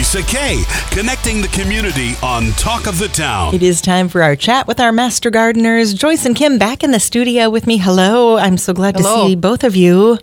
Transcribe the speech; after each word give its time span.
Lisa 0.00 0.22
Kay, 0.22 0.62
connecting 0.90 1.42
the 1.42 1.48
community 1.48 2.14
on 2.22 2.52
Talk 2.52 2.86
of 2.86 2.98
the 2.98 3.08
Town. 3.08 3.54
It 3.54 3.62
is 3.62 3.82
time 3.82 4.08
for 4.08 4.22
our 4.22 4.34
chat 4.34 4.66
with 4.66 4.80
our 4.80 4.92
master 4.92 5.28
gardeners. 5.28 5.92
Joyce 5.92 6.24
and 6.24 6.34
Kim 6.34 6.56
back 6.56 6.82
in 6.82 6.90
the 6.90 6.98
studio 6.98 7.50
with 7.50 7.66
me. 7.66 7.76
Hello. 7.76 8.38
I'm 8.38 8.56
so 8.56 8.72
glad 8.72 8.96
Hello. 8.96 9.24
to 9.24 9.28
see 9.28 9.36
both 9.36 9.62
of 9.62 9.76
you. 9.76 10.16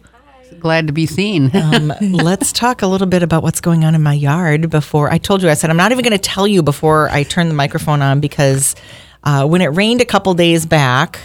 Glad 0.60 0.88
to 0.88 0.94
be 0.94 1.06
seen. 1.06 1.52
Um, 1.56 1.94
let's 2.02 2.52
talk 2.52 2.82
a 2.82 2.88
little 2.88 3.06
bit 3.06 3.22
about 3.22 3.44
what's 3.44 3.62
going 3.62 3.86
on 3.86 3.94
in 3.94 4.02
my 4.02 4.16
yard 4.16 4.72
before 4.72 5.12
I 5.14 5.20
told 5.20 5.44
you. 5.44 5.50
I 5.50 5.54
said, 5.54 5.70
I'm 5.70 5.78
not 5.78 5.92
even 5.92 6.02
going 6.04 6.12
to 6.12 6.18
tell 6.18 6.48
you 6.48 6.64
before 6.64 7.12
I 7.12 7.22
turn 7.22 7.48
the 7.48 7.54
microphone 7.54 8.02
on 8.02 8.20
because 8.20 8.76
uh, 9.26 9.46
when 9.46 9.62
it 9.62 9.68
rained 9.68 10.02
a 10.02 10.06
couple 10.06 10.34
days 10.34 10.66
back, 10.66 11.20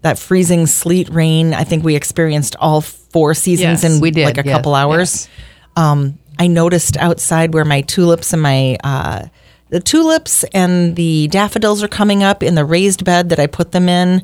that 0.00 0.18
freezing 0.18 0.66
sleet 0.66 1.10
rain, 1.10 1.52
I 1.52 1.64
think 1.64 1.84
we 1.84 1.94
experienced 1.94 2.56
all 2.56 2.80
four 2.80 3.34
seasons 3.34 3.82
Yes, 3.82 3.96
in 3.96 4.00
we 4.00 4.12
did, 4.12 4.24
like 4.24 4.38
a 4.38 4.46
yes, 4.46 4.56
couple 4.56 4.74
hours. 4.74 5.28
Um, 5.76 6.18
I 6.38 6.46
noticed 6.46 6.96
outside 6.96 7.54
where 7.54 7.64
my 7.64 7.80
tulips 7.82 8.32
and 8.32 8.42
my 8.42 8.76
uh, 8.84 9.26
the 9.70 9.80
tulips 9.80 10.44
and 10.52 10.96
the 10.96 11.28
daffodils 11.28 11.82
are 11.82 11.88
coming 11.88 12.22
up 12.22 12.42
in 12.42 12.54
the 12.54 12.64
raised 12.64 13.04
bed 13.04 13.28
that 13.30 13.38
I 13.38 13.46
put 13.46 13.72
them 13.72 13.88
in. 13.88 14.22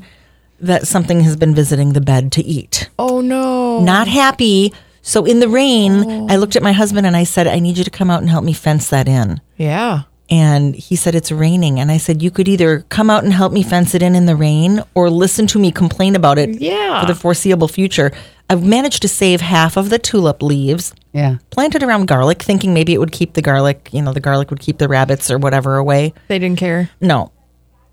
That 0.61 0.85
something 0.87 1.21
has 1.21 1.37
been 1.37 1.55
visiting 1.55 1.93
the 1.93 2.01
bed 2.01 2.33
to 2.33 2.43
eat 2.43 2.89
Oh 2.99 3.21
no. 3.21 3.79
not 3.79 4.09
happy. 4.09 4.73
So 5.01 5.23
in 5.23 5.39
the 5.39 5.47
rain, 5.47 6.29
I 6.29 6.35
looked 6.35 6.57
at 6.57 6.61
my 6.63 6.73
husband 6.73 7.07
and 7.07 7.15
I 7.15 7.23
said, 7.23 7.47
I 7.47 7.59
need 7.59 7.77
you 7.77 7.85
to 7.85 7.89
come 7.89 8.09
out 8.11 8.19
and 8.19 8.29
help 8.29 8.43
me 8.43 8.51
fence 8.51 8.89
that 8.89 9.07
in. 9.07 9.39
Yeah. 9.55 10.01
And 10.29 10.75
he 10.75 10.97
said, 10.97 11.15
It's 11.15 11.31
raining. 11.31 11.79
And 11.79 11.89
I 11.89 11.97
said, 11.97 12.21
You 12.21 12.29
could 12.29 12.49
either 12.49 12.81
come 12.89 13.09
out 13.09 13.23
and 13.23 13.31
help 13.31 13.53
me 13.53 13.63
fence 13.63 13.95
it 13.95 14.01
in 14.03 14.15
in 14.15 14.25
the 14.25 14.35
rain 14.35 14.83
or 14.95 15.09
listen 15.09 15.47
to 15.47 15.59
me 15.59 15.71
complain 15.71 16.15
about 16.17 16.37
it 16.37 16.59
Yeah. 16.61 16.99
for 17.01 17.07
the 17.07 17.15
foreseeable 17.15 17.69
future. 17.69 18.11
I've 18.49 18.63
managed 18.63 19.03
to 19.03 19.07
save 19.07 19.41
half 19.41 19.77
of 19.77 19.89
the 19.89 19.99
tulip 19.99 20.41
leaves, 20.41 20.93
yeah. 21.13 21.37
planted 21.51 21.83
around 21.83 22.07
garlic, 22.07 22.41
thinking 22.41 22.73
maybe 22.73 22.93
it 22.93 22.97
would 22.97 23.11
keep 23.11 23.33
the 23.33 23.41
garlic, 23.41 23.89
you 23.91 24.01
know, 24.01 24.11
the 24.11 24.19
garlic 24.19 24.49
would 24.49 24.59
keep 24.59 24.79
the 24.79 24.87
rabbits 24.87 25.29
or 25.29 25.37
whatever 25.37 25.75
away. 25.75 26.13
They 26.27 26.39
didn't 26.39 26.57
care. 26.57 26.89
No, 26.99 27.31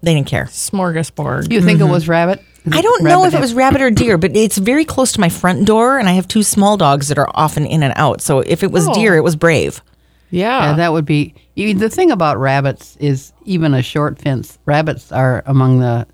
they 0.02 0.14
didn't 0.14 0.28
care. 0.28 0.44
Smorgasbord. 0.46 1.52
You 1.52 1.60
think 1.60 1.80
it 1.80 1.82
mm-hmm. 1.82 1.92
was 1.92 2.08
rabbit? 2.08 2.42
I 2.72 2.80
don't 2.80 3.04
know 3.04 3.24
if 3.24 3.34
it 3.34 3.40
was 3.40 3.54
rabbit 3.54 3.80
or 3.80 3.90
deer, 3.90 4.18
but 4.18 4.34
it's 4.34 4.58
very 4.58 4.84
close 4.84 5.12
to 5.12 5.20
my 5.20 5.28
front 5.28 5.66
door, 5.66 5.98
and 5.98 6.08
I 6.08 6.12
have 6.12 6.26
two 6.26 6.42
small 6.42 6.76
dogs 6.76 7.08
that 7.08 7.18
are 7.18 7.30
often 7.34 7.64
in 7.64 7.82
and 7.82 7.92
out. 7.96 8.20
So 8.20 8.40
if 8.40 8.62
it 8.62 8.72
was 8.72 8.88
Oh. 8.88 8.94
deer, 8.94 9.14
it 9.14 9.22
was 9.22 9.36
brave. 9.36 9.82
Yeah. 10.30 10.70
Yeah, 10.70 10.76
that 10.76 10.92
would 10.92 11.04
be. 11.04 11.34
You, 11.54 11.74
the 11.74 11.88
thing 11.88 12.10
about 12.10 12.38
rabbits 12.38 12.96
is 12.98 13.32
even 13.44 13.72
a 13.72 13.82
short 13.82 14.20
fence. 14.20 14.58
Rabbits 14.66 15.12
are 15.12 15.42
among 15.46 15.78
the 15.78 16.06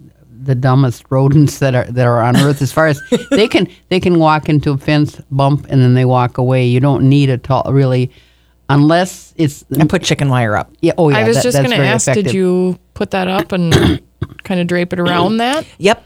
the 0.45 0.55
dumbest 0.55 1.05
rodents 1.11 1.59
that 1.61 1.75
are 1.75 1.85
that 1.85 2.07
are 2.07 2.21
on 2.23 2.37
earth. 2.37 2.63
As 2.63 2.73
far 2.73 2.87
as 2.89 3.01
they 3.31 3.49
can 3.49 3.69
they 3.89 4.01
can 4.01 4.19
walk 4.19 4.49
into 4.49 4.73
a 4.73 4.79
fence 4.79 5.21
bump 5.31 5.67
and 5.69 5.81
then 5.81 5.95
they 5.95 6.05
walk 6.05 6.39
away. 6.39 6.67
You 6.67 6.81
don't 6.81 7.09
need 7.09 7.31
a 7.31 7.39
tall 7.39 7.65
really, 7.73 8.11
unless 8.69 9.33
it's 9.37 9.65
And 9.79 9.89
put 9.89 10.03
chicken 10.03 10.29
wire 10.29 10.57
up. 10.57 10.73
yeah. 10.81 10.93
Oh 10.99 11.09
yeah, 11.11 11.19
I 11.19 11.25
was 11.29 11.37
that- 11.37 11.43
just 11.43 11.59
going 11.59 11.71
to 11.71 11.77
ask, 11.77 12.07
effective. 12.09 12.25
did 12.27 12.35
you 12.35 12.79
put 12.95 13.11
that 13.13 13.29
up 13.29 13.53
and 13.53 14.01
kind 14.45 14.61
of 14.61 14.67
drape 14.67 14.93
it 14.93 14.99
around 15.01 15.39
that? 15.39 15.67
Yep. 15.79 16.03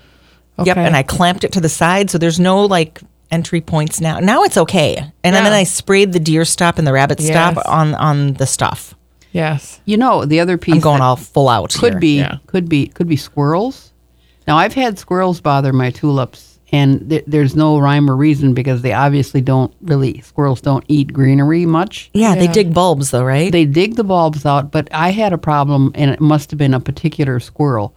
Yep. 0.64 0.76
And 0.78 0.96
I 0.96 1.02
clamped 1.02 1.44
it 1.44 1.52
to 1.52 1.60
the 1.60 1.68
side, 1.68 2.10
so 2.10 2.16
there's 2.16 2.40
no 2.40 2.64
like 2.64 3.00
entry 3.30 3.60
points 3.60 4.00
now. 4.00 4.20
Now 4.20 4.42
it's 4.44 4.56
okay. 4.56 4.96
And 5.22 5.34
Yeah. 5.34 5.42
then 5.42 5.52
I 5.52 5.64
sprayed 5.64 6.12
the 6.12 6.20
deer 6.20 6.44
stop 6.44 6.78
and 6.78 6.86
the 6.86 6.92
rabbit 6.92 7.20
stop 7.20 7.58
on 7.66 7.94
on 7.94 8.34
the 8.34 8.46
stuff. 8.46 8.94
Yes. 9.32 9.80
You 9.84 9.98
know 9.98 10.24
the 10.24 10.40
other 10.40 10.56
piece 10.56 10.76
I'm 10.76 10.80
going 10.80 11.02
all 11.02 11.16
full 11.16 11.50
out. 11.50 11.74
could 11.74 11.94
here. 11.94 12.00
be 12.00 12.18
Yeah. 12.18 12.36
could 12.46 12.68
be 12.70 12.86
could 12.86 13.06
be 13.08 13.16
squirrels. 13.16 13.92
Now 14.46 14.56
I've 14.56 14.74
had 14.74 14.98
squirrels 14.98 15.40
bother 15.40 15.72
my 15.72 15.90
tulips, 15.90 16.58
and 16.72 17.08
th- 17.08 17.24
there's 17.26 17.56
no 17.56 17.78
rhyme 17.78 18.10
or 18.10 18.16
reason 18.16 18.54
because 18.54 18.82
they 18.82 18.92
obviously 18.92 19.40
don't 19.40 19.72
really 19.82 20.20
squirrels 20.20 20.60
don't 20.60 20.84
eat 20.88 21.12
greenery 21.12 21.66
much. 21.66 22.10
Yeah, 22.12 22.34
they 22.34 22.46
dig 22.46 22.72
bulbs 22.74 23.10
though, 23.10 23.24
right? 23.24 23.50
They 23.50 23.64
dig 23.64 23.96
the 23.96 24.04
bulbs 24.04 24.46
out, 24.46 24.70
but 24.70 24.88
I 24.92 25.10
had 25.10 25.32
a 25.32 25.38
problem, 25.38 25.92
and 25.94 26.10
it 26.10 26.20
must 26.20 26.50
have 26.50 26.58
been 26.58 26.74
a 26.74 26.80
particular 26.80 27.40
squirrel 27.40 27.94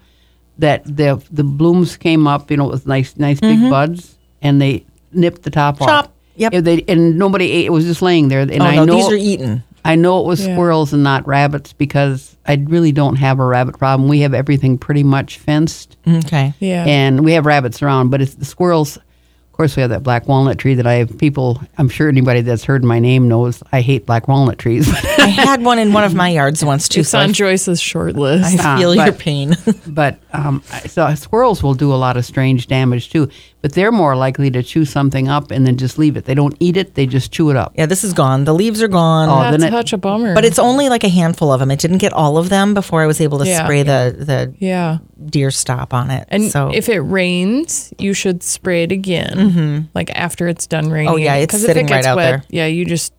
that 0.58 0.84
the 0.86 1.22
the 1.32 1.44
blooms 1.44 1.98
came 1.98 2.28
up, 2.28 2.52
you 2.52 2.58
know, 2.58 2.68
with 2.68 2.86
nice 2.86 3.16
nice 3.18 3.40
big 3.40 3.70
buds, 3.70 4.18
and 4.42 4.62
they 4.62 4.86
nipped 5.12 5.44
the 5.44 5.50
top 5.50 5.82
off. 5.82 5.88
Mm-hmm. 5.88 5.90
Chop. 5.90 6.14
Yep. 6.36 6.54
Yeah, 6.54 6.62
they, 6.62 6.86
and 6.88 7.20
nobody 7.20 7.52
ate. 7.52 7.66
It 7.66 7.72
was 7.72 7.84
just 7.84 8.02
laying 8.02 8.30
there, 8.30 8.40
and 8.40 8.62
oh 8.62 8.66
I 8.66 8.76
no, 8.76 8.86
know 8.86 8.96
these 8.96 9.12
are 9.12 9.16
eaten. 9.16 9.62
I 9.86 9.96
know 9.96 10.20
it 10.20 10.26
was 10.26 10.46
Yeah. 10.46 10.54
squirrels 10.56 10.94
and 10.94 11.04
not 11.04 11.26
rabbits 11.28 11.74
because 11.74 12.36
I 12.46 12.56
really 12.68 12.92
don't 12.92 13.16
have 13.18 13.40
a 13.40 13.46
rabbit 13.46 13.78
problem. 13.78 14.10
We 14.10 14.20
have 14.22 14.34
everything 14.34 14.78
pretty 14.78 15.04
much 15.04 15.38
fenced, 15.38 15.98
Okay. 16.08 16.54
Yeah. 16.60 16.86
and 16.86 17.24
we 17.24 17.34
have 17.34 17.46
rabbits 17.46 17.82
around, 17.82 18.10
but 18.10 18.22
it's 18.22 18.36
the 18.36 18.46
squirrels. 18.46 18.98
Of 18.98 19.62
course, 19.62 19.76
we 19.76 19.82
have 19.82 19.90
that 19.90 20.04
black 20.04 20.26
walnut 20.26 20.58
tree 20.58 20.74
that 20.76 20.88
I 20.88 20.94
have 20.94 21.18
people. 21.18 21.62
I'm 21.78 21.90
sure 21.90 22.08
anybody 22.08 22.40
that's 22.40 22.64
heard 22.64 22.82
my 22.82 22.98
name 23.00 23.28
knows 23.28 23.62
I 23.74 23.82
hate 23.82 24.06
black 24.06 24.30
walnut 24.30 24.58
trees. 24.58 24.90
I 25.18 25.28
had 25.28 25.62
one 25.64 25.80
in 25.80 25.92
one 25.92 26.06
of 26.06 26.16
my 26.16 26.30
yards 26.30 26.64
once 26.64 26.88
too. 26.88 27.02
it's 27.02 27.10
So 27.10 27.20
on 27.20 27.30
I, 27.32 27.34
Joyce's 27.34 27.82
short 27.82 28.16
list. 28.16 28.58
I 28.58 28.78
feel 28.80 28.96
but- 28.96 29.04
your 29.06 29.14
pain. 29.14 29.58
but 29.88 30.18
um, 30.32 30.64
so 30.88 31.14
squirrels 31.16 31.62
will 31.62 31.74
do 31.74 31.92
a 31.94 31.96
lot 32.00 32.16
of 32.16 32.24
strange 32.26 32.68
damage 32.68 33.10
too. 33.10 33.28
But 33.62 33.74
they're 33.74 33.92
more 33.92 34.16
likely 34.16 34.50
to 34.52 34.64
chew 34.64 34.86
something 34.86 35.28
up 35.28 35.52
and 35.52 35.68
then 35.68 35.76
just 35.76 35.98
leave 35.98 36.16
it. 36.16 36.24
They 36.24 36.34
don't 36.34 36.56
eat 36.62 36.78
it; 36.78 36.96
they 36.96 37.06
just 37.06 37.34
chew 37.34 37.50
it 37.50 37.58
up. 37.58 37.74
yeah, 37.76 37.88
this 37.88 38.06
is 38.06 38.14
gone. 38.14 38.46
The 38.46 38.54
leaves 38.54 38.82
are 38.82 38.88
gone. 38.88 39.28
Oh, 39.28 39.52
That's 39.52 39.62
it- 39.66 39.72
such 39.72 39.92
a 39.92 39.98
bummer. 39.98 40.34
But 40.34 40.46
it's 40.46 40.60
only 40.60 40.88
like 40.88 41.04
a 41.04 41.10
handful 41.10 41.52
of 41.52 41.60
them. 41.60 41.70
It 41.70 41.80
didn't 41.80 41.98
get 41.98 42.14
all 42.14 42.38
of 42.38 42.48
them 42.48 42.74
before 42.74 43.02
I 43.02 43.06
was 43.08 43.20
able 43.20 43.40
to 43.40 43.46
Yeah. 43.46 43.66
spray 43.66 43.84
the 43.84 44.16
the 44.18 44.54
yeah. 44.60 45.00
deer 45.26 45.52
stop 45.52 45.94
on 45.94 46.10
it. 46.10 46.26
And 46.30 46.46
so 46.50 46.72
if 46.74 46.88
it 46.88 47.00
rains, 47.02 47.94
you 47.98 48.14
should 48.14 48.44
spray 48.44 48.84
it 48.84 48.94
again, 48.94 49.90
like 49.94 50.10
after 50.16 50.48
it's 50.48 50.66
done 50.66 50.90
raining. 50.90 51.10
Oh, 51.12 51.18
yeah, 51.18 51.36
it's 51.36 51.52
'Cause 51.52 51.62
sitting 51.62 51.86
if 51.86 51.92
it 51.92 51.94
right 51.96 51.98
gets 52.00 52.08
out 52.08 52.16
wet, 52.16 52.30
there. 52.32 52.38
Mm-hmm. 52.40 52.56
Yeah, 52.56 52.66
you 52.68 52.86
just 52.86 53.12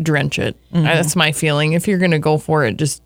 drench 0.00 0.38
it. 0.38 0.56
Uh, 0.72 0.82
That's 0.82 1.16
my 1.16 1.32
feeling. 1.32 1.72
If 1.74 1.86
you're 1.86 1.98
gonna 1.98 2.18
go 2.18 2.38
for 2.38 2.64
it, 2.64 2.78
just 2.78 3.02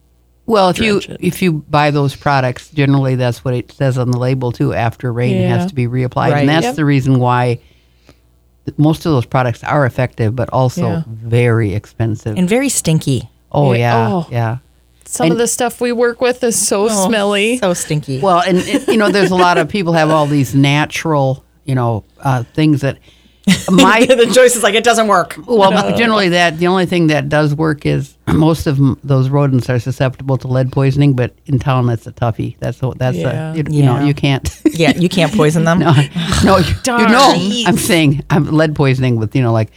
Well, 0.51 0.69
if 0.71 0.79
you 0.79 0.99
it. 0.99 1.17
if 1.21 1.41
you 1.43 1.53
buy 1.53 1.91
those 1.91 2.15
products, 2.17 2.71
generally 2.71 3.15
that's 3.15 3.45
what 3.45 3.55
it 3.55 3.73
says 3.73 3.97
on 3.99 4.11
the 4.11 4.19
label 4.19 4.53
too. 4.53 4.75
After 4.75 5.13
rain, 5.13 5.37
it 5.37 5.49
has 5.49 5.67
to 5.67 5.75
be 5.75 5.87
reapplied, 5.87 6.33
Right. 6.33 6.41
and 6.41 6.49
that's 6.49 6.65
Yep. 6.67 6.75
the 6.77 6.85
reason 6.85 7.19
why 7.21 7.59
most 8.77 9.07
of 9.07 9.13
those 9.13 9.27
products 9.27 9.65
are 9.65 9.85
effective, 9.87 10.37
but 10.37 10.49
also 10.51 10.83
Yeah. 10.89 11.03
very 11.09 11.75
expensive. 11.75 12.37
and 12.37 12.49
very 12.49 12.69
stinky. 12.69 13.29
oh 13.53 13.73
Yeah. 13.73 13.79
yeah, 14.09 14.15
Oh. 14.15 14.27
yeah. 14.31 14.57
some 15.07 15.31
of 15.33 15.39
the 15.39 15.49
stuff 15.49 15.81
we 15.81 15.91
work 15.93 16.21
with 16.21 16.45
is 16.45 16.57
so 16.57 16.85
Oh, 16.89 17.09
smelly. 17.09 17.59
So 17.59 17.75
stinky. 17.75 18.21
Well, 18.21 18.43
and 18.47 18.59
it, 18.59 18.87
you 18.87 18.97
know, 18.97 19.11
there's 19.11 19.33
a 19.33 19.37
lot 19.37 19.59
of 19.59 19.69
people 19.69 19.93
have 19.95 20.09
all 20.11 20.27
these 20.27 20.55
natural, 20.55 21.43
you 21.65 21.75
know, 21.75 22.05
uh, 22.21 22.45
things 22.55 22.81
that 22.83 22.99
my 23.71 24.05
the 24.07 24.31
choice 24.33 24.57
is 24.57 24.63
like 24.63 24.75
it 24.75 24.85
doesn't 24.85 25.09
work. 25.09 25.37
Well, 25.47 25.97
generally, 25.97 26.31
that 26.31 26.59
the 26.59 26.67
only 26.67 26.87
thing 26.87 27.09
that 27.09 27.29
does 27.29 27.55
work 27.55 27.87
is 27.87 28.17
most 28.29 28.67
of 28.67 28.79
those 29.03 29.29
rodents 29.29 29.69
are 29.71 29.79
susceptible 29.79 30.37
to 30.39 30.49
lead 30.49 30.73
poisoning. 30.73 31.15
But 31.15 31.35
in 31.47 31.59
town, 31.59 31.87
that's 31.87 32.07
a 32.07 32.13
toughie. 32.13 32.57
That's 32.59 32.79
the, 32.79 32.93
that's 32.95 33.17
Yeah. 33.17 33.53
a 33.53 33.57
you, 33.57 33.65
you 33.71 33.83
know 33.83 34.01
you 34.05 34.15
can't. 34.15 34.49
Yeah, 34.73 34.97
you 34.97 35.09
can't 35.11 35.33
poison 35.35 35.65
them. 35.65 35.81
no, 35.81 35.93
no, 36.45 36.57
you, 36.59 36.75
you 36.87 37.09
know. 37.09 37.35
I'm 37.67 37.77
saying 37.77 38.25
I'm 38.31 38.47
lead 38.47 38.75
poisoning 38.75 39.17
with 39.17 39.35
you 39.37 39.43
know 39.43 39.53
like, 39.53 39.71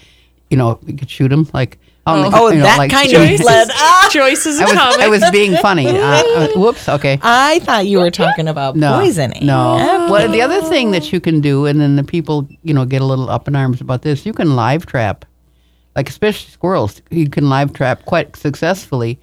you 0.50 0.56
know, 0.56 0.80
you 0.86 0.96
could 0.96 1.10
shoot 1.10 1.30
them 1.30 1.50
like. 1.54 1.78
On 2.06 2.32
the- 2.32 2.38
Oh, 2.38 2.50
you 2.50 2.58
know, 2.58 2.64
that 2.64 2.78
like 2.78 2.92
kind 2.92 3.10
shoot- 3.10 3.40
of 3.40 3.46
lead. 3.46 3.68
Ah, 3.74 4.10
Joyce 4.12 4.46
is 4.46 4.60
a 4.60 4.64
I 4.64 4.66
was 4.66 4.74
comic. 4.74 5.00
I 5.00 5.08
was 5.08 5.24
being 5.32 5.56
funny. 5.58 5.88
Uh, 5.88 6.02
uh, 6.04 6.48
whoops. 6.56 6.90
Okay. 6.90 7.18
I 7.22 7.60
thought 7.60 7.88
you 7.88 8.00
were 8.00 8.12
talking 8.12 8.48
about 8.48 8.76
No, 8.76 9.00
poisoning. 9.00 9.46
No. 9.46 9.76
Well, 10.12 10.30
the 10.32 10.42
other 10.42 10.62
thing 10.64 10.92
that 10.92 11.14
you 11.14 11.20
can 11.22 11.40
do, 11.40 11.66
and 11.66 11.80
then 11.80 11.96
the 11.96 12.04
people, 12.04 12.48
you 12.64 12.74
know, 12.74 12.86
get 12.86 13.02
a 13.02 13.06
little 13.06 13.30
up 13.30 13.48
in 13.48 13.56
arms 13.56 13.80
about 13.82 14.02
this. 14.02 14.26
You 14.26 14.34
can 14.34 14.56
live 14.56 14.86
trap, 14.86 15.24
like 15.96 16.10
especially 16.10 16.50
squirrels. 16.52 17.02
You 17.10 17.30
can 17.30 17.50
live 17.50 17.72
trap 17.74 18.04
quite 18.06 18.36
successfully, 18.36 19.20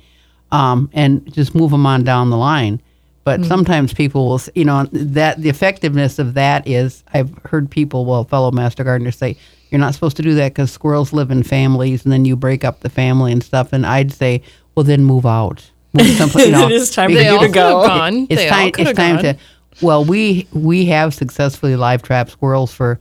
um, 0.50 0.88
and 0.94 1.30
just 1.32 1.54
move 1.54 1.70
them 1.72 1.84
on 1.86 2.02
down 2.04 2.30
the 2.30 2.36
line. 2.38 2.80
But 3.22 3.44
sometimes 3.44 3.92
people 3.92 4.26
will, 4.30 4.40
you 4.54 4.64
know, 4.64 4.86
that 4.90 5.40
the 5.42 5.50
effectiveness 5.50 6.18
of 6.18 6.32
that 6.34 6.66
is. 6.66 7.04
I've 7.12 7.32
heard 7.44 7.70
people, 7.70 8.06
well, 8.06 8.24
fellow 8.24 8.50
master 8.50 8.82
gardeners 8.82 9.16
say, 9.16 9.36
you're 9.70 9.80
not 9.80 9.94
supposed 9.94 10.16
to 10.16 10.22
do 10.22 10.34
that 10.34 10.48
because 10.52 10.70
squirrels 10.72 11.12
live 11.12 11.30
in 11.30 11.42
families, 11.42 12.04
and 12.04 12.12
then 12.12 12.24
you 12.24 12.36
break 12.36 12.64
up 12.64 12.80
the 12.80 12.90
family 12.90 13.32
and 13.32 13.42
stuff. 13.42 13.72
And 13.72 13.86
I'd 13.86 14.12
say, 14.12 14.42
well, 14.74 14.84
then 14.84 15.04
move 15.04 15.26
out. 15.26 15.70
Move 15.92 16.06
someplace, 16.16 16.46
you 16.46 16.52
know, 16.52 16.66
It 16.66 16.72
is 16.72 16.90
time 16.90 17.10
for 17.12 17.18
you 17.18 17.38
to 17.40 17.48
go. 17.48 17.86
gone. 17.86 18.26
it's 18.30 18.42
they 18.42 18.48
time. 18.48 18.70
It's 18.78 18.92
time 18.92 19.16
gone. 19.16 19.24
to. 19.24 19.36
Well, 19.82 20.04
we 20.04 20.46
we 20.52 20.86
have 20.86 21.14
successfully 21.14 21.76
live 21.76 22.02
trapped 22.02 22.30
squirrels 22.30 22.72
for 22.72 23.00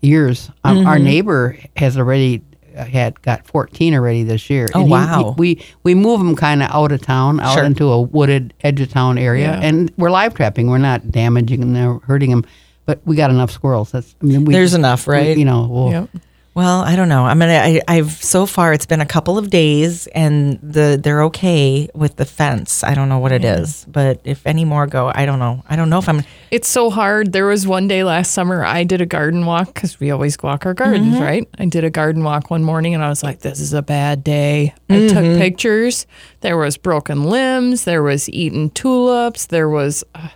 years. 0.00 0.50
Um, 0.64 0.86
Our 0.86 0.96
Mm-hmm. 0.96 1.04
neighbor 1.04 1.58
has 1.76 1.96
already 1.96 2.42
uh, 2.76 2.84
had 2.84 3.20
got 3.22 3.46
14 3.46 3.94
already 3.94 4.22
this 4.24 4.50
year. 4.50 4.66
Oh, 4.74 4.80
And 4.80 4.88
he- 4.88 4.92
wow. 4.92 5.34
he- 5.36 5.40
we 5.40 5.64
we 5.84 5.94
move 5.94 6.18
them 6.20 6.34
kind 6.36 6.62
of 6.62 6.70
out 6.72 6.92
of 6.92 7.00
town, 7.00 7.40
out 7.40 7.54
Sure. 7.54 7.64
into 7.64 7.90
a 7.90 8.00
wooded 8.02 8.52
edge 8.62 8.80
of 8.80 8.90
town 8.90 9.16
area, 9.18 9.52
Yeah. 9.52 9.60
and 9.66 9.92
we're 9.96 10.10
live 10.10 10.34
trapping. 10.34 10.68
We're 10.68 10.78
not 10.78 11.10
damaging 11.10 11.72
them, 11.72 11.88
or 11.88 12.00
hurting 12.00 12.30
them, 12.30 12.44
but 12.86 13.00
we 13.04 13.16
got 13.16 13.30
enough 13.30 13.50
squirrels. 13.50 13.90
That's 13.92 14.14
I 14.22 14.24
mean, 14.26 14.44
we, 14.44 14.52
There's 14.54 14.74
enough, 14.74 15.06
we- 15.06 15.14
right? 15.14 15.36
you 15.36 15.44
know, 15.44 15.66
we'll, 15.70 15.90
Yep. 15.90 16.08
Well, 16.54 16.82
I 16.82 16.94
don't 16.94 17.08
know. 17.08 17.24
I 17.24 17.34
mean, 17.34 17.48
I, 17.48 17.80
I've 17.88 18.12
so 18.12 18.46
far 18.46 18.72
it's 18.72 18.86
been 18.86 19.00
a 19.00 19.06
couple 19.06 19.38
of 19.38 19.50
days, 19.50 20.06
and 20.14 20.56
the 20.62 20.96
they're 21.02 21.24
okay 21.24 21.88
with 21.94 22.14
the 22.14 22.24
fence. 22.24 22.84
I 22.84 22.94
don't 22.94 23.08
know 23.08 23.18
what 23.18 23.32
it 23.32 23.44
is, 23.44 23.84
but 23.88 24.20
if 24.22 24.46
any 24.46 24.64
more 24.64 24.86
go, 24.86 25.10
I 25.12 25.26
don't 25.26 25.40
know. 25.40 25.64
I 25.68 25.74
don't 25.74 25.90
know 25.90 25.98
if 25.98 26.08
I'm. 26.08 26.22
It's 26.52 26.68
so 26.68 26.90
hard. 26.90 27.32
There 27.32 27.46
was 27.46 27.66
one 27.66 27.88
day 27.88 28.04
last 28.04 28.30
summer 28.30 28.64
I 28.64 28.84
did 28.84 29.00
a 29.00 29.06
garden 29.06 29.46
walk 29.46 29.74
because 29.74 29.98
we 29.98 30.12
always 30.12 30.40
walk 30.44 30.64
our 30.64 30.74
gardens, 30.74 31.18
right? 31.18 31.48
I 31.58 31.64
did 31.64 31.82
a 31.82 31.90
garden 31.90 32.22
walk 32.22 32.50
one 32.50 32.62
morning 32.62 32.94
and 32.94 33.02
I 33.02 33.08
was 33.08 33.24
like, 33.24 33.40
"This 33.40 33.58
is 33.58 33.72
a 33.72 33.82
bad 33.82 34.22
day." 34.22 34.74
I 34.88 35.08
took 35.08 35.24
pictures. 35.36 36.06
There 36.42 36.56
was 36.56 36.76
broken 36.76 37.24
limbs. 37.24 37.82
There 37.82 38.04
was 38.04 38.28
eaten 38.28 38.70
tulips. 38.70 39.46
There 39.46 39.68
was 39.68 40.04
uh, 40.14 40.28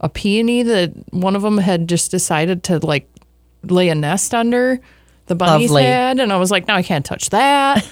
a 0.00 0.08
peony 0.08 0.62
that 0.62 0.92
one 1.12 1.36
of 1.36 1.42
them 1.42 1.58
had 1.58 1.88
just 1.88 2.10
decided 2.10 2.62
to 2.64 2.78
like 2.84 3.08
lay 3.62 3.88
a 3.88 3.94
nest 3.94 4.34
under. 4.34 4.80
The 5.26 5.34
bunnies 5.34 5.70
Lovely. 5.70 5.84
had, 5.84 6.20
and 6.20 6.32
I 6.32 6.38
was 6.38 6.50
like, 6.50 6.66
"No, 6.66 6.74
I 6.74 6.82
can't 6.82 7.04
touch 7.04 7.28
that." 7.28 7.84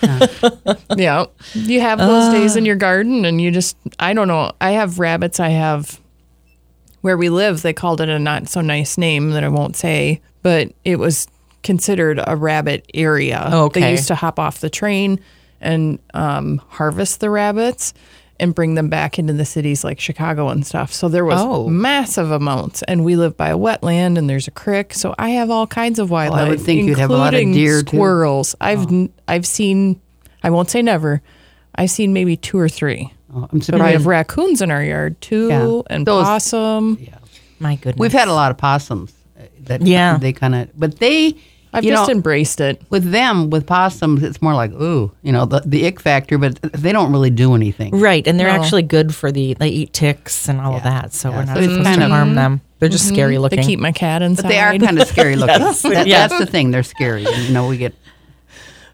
yeah, 0.97 1.27
you 1.53 1.83
have 1.83 1.99
those 1.99 2.33
days 2.33 2.57
in 2.57 2.65
your 2.65 2.77
garden, 2.77 3.27
and 3.27 3.43
you 3.43 3.51
just, 3.51 3.77
I 3.99 4.15
don't 4.15 4.27
know. 4.27 4.53
I 4.59 4.71
have 4.71 4.99
rabbits. 4.99 5.39
I 5.39 5.51
have 5.51 6.01
where 7.07 7.17
we 7.17 7.29
live, 7.29 7.63
they 7.63 7.73
called 7.73 8.01
it 8.01 8.09
a 8.09 8.19
not 8.19 8.49
so 8.49 8.61
nice 8.61 8.99
name 8.99 9.31
that 9.31 9.45
I 9.45 9.49
won't 9.49 9.77
say, 9.77 10.21
but 10.43 10.73
it 10.85 10.99
was 10.99 11.29
considered 11.63 12.21
a 12.27 12.35
rabbit 12.35 12.85
area. 12.95 13.49
Okay. 13.53 13.81
They 13.81 13.91
used 13.93 14.09
to 14.09 14.17
hop 14.17 14.41
off 14.41 14.59
the 14.59 14.69
train 14.69 15.21
and 15.61 16.01
um, 16.15 16.61
harvest 16.67 17.21
the 17.21 17.31
rabbits 17.31 17.95
and 18.39 18.55
bring 18.55 18.75
them 18.75 18.89
back 18.89 19.19
into 19.19 19.33
the 19.33 19.45
cities 19.45 19.83
like 19.85 19.99
Chicago 20.01 20.49
and 20.49 20.67
stuff. 20.67 20.93
So 20.93 21.09
there 21.09 21.25
was 21.25 21.41
Oh. 21.41 21.69
massive 21.69 22.31
amounts, 22.31 22.83
and 22.83 23.05
we 23.05 23.17
live 23.17 23.37
by 23.37 23.49
a 23.51 23.57
wetland 23.59 24.19
and 24.19 24.29
there's 24.29 24.47
a 24.47 24.51
creek, 24.51 24.93
so 24.95 25.15
I 25.19 25.31
have 25.31 25.51
all 25.51 25.67
kinds 25.67 25.99
of 25.99 26.11
wildlife. 26.11 26.47
I 26.47 26.49
would 26.51 26.61
think 26.61 26.85
you'd 26.87 26.99
have 26.99 27.11
a 27.11 27.17
lot 27.17 27.35
of 27.35 27.41
including 27.41 27.53
deer, 27.65 27.83
too. 27.83 27.97
squirrels. 27.97 28.55
I've 28.61 28.87
n 28.91 29.11
I've 29.27 29.47
seen, 29.47 30.01
I 30.43 30.51
won't 30.51 30.71
say 30.71 30.83
never, 30.83 31.23
I've 31.75 31.91
seen 31.91 32.13
maybe 32.13 32.37
two 32.37 32.59
or 32.59 32.69
three. 32.69 33.13
Oh, 33.35 33.49
I'm 33.53 33.59
But 33.59 33.75
we 33.75 33.93
have 33.93 34.07
raccoons 34.07 34.63
in 34.63 34.71
our 34.71 34.83
yard 34.83 35.21
too, 35.21 35.49
Yeah. 35.49 35.95
and 35.95 36.07
Those- 36.07 36.25
possum. 36.25 36.99
My 37.59 37.77
goodness, 37.77 37.99
We've 37.99 38.13
had 38.13 38.29
a 38.29 38.35
lot 38.35 38.51
of 38.51 38.59
possums. 38.59 39.13
uh, 39.39 39.45
That 39.65 39.83
Yeah. 39.87 40.19
they 40.19 40.33
kind 40.33 40.55
of, 40.55 40.69
but 40.79 40.99
they, 41.01 41.35
I've 41.73 41.85
you 41.85 41.91
just 41.93 42.09
know, 42.09 42.15
embraced 42.15 42.61
it. 42.61 42.81
with 42.91 43.11
them 43.11 43.51
with 43.51 43.67
possums, 43.67 44.23
it's 44.23 44.41
more 44.41 44.55
like 44.55 44.73
ooh, 44.73 45.13
you 45.23 45.33
know, 45.33 45.45
the 45.45 45.61
the 45.67 45.87
ick 45.87 46.01
factor, 46.01 46.39
but 46.39 46.61
they 46.63 46.93
don't 46.93 47.13
really 47.13 47.31
do 47.31 47.55
anything. 47.55 47.99
right, 47.99 48.27
and 48.27 48.39
they're 48.41 48.49
No. 48.49 48.63
actually 48.63 48.83
good 48.83 49.15
for 49.15 49.31
the. 49.31 49.55
They 49.55 49.69
eat 49.69 49.93
ticks 49.93 50.49
and 50.49 50.61
all 50.61 50.75
of 50.77 50.83
that, 50.85 51.13
so 51.13 51.31
Yeah, 51.31 51.37
we're 51.37 51.45
not 51.45 51.57
so 51.57 51.63
supposed 51.63 51.85
kind 51.85 51.99
to 52.01 52.05
of- 52.07 52.11
harm 52.11 52.35
them. 52.35 52.61
They're 52.79 52.89
just 52.91 53.09
scary 53.09 53.39
looking. 53.39 53.61
They 53.61 53.67
keep 53.67 53.79
my 53.81 53.93
cat 53.93 54.21
inside. 54.23 54.43
But 54.43 54.49
they 54.51 54.59
are 54.59 54.77
kind 54.79 55.01
of 55.01 55.09
scary 55.09 55.35
looking. 55.37 55.59
That- 55.61 56.07
Yeah. 56.07 56.27
That's 56.29 56.39
the 56.39 56.47
thing; 56.47 56.71
they're 56.71 56.83
scary. 56.83 57.25
And, 57.27 57.37
you 57.45 57.53
know, 57.55 57.67
we 57.69 57.77
get 57.79 57.95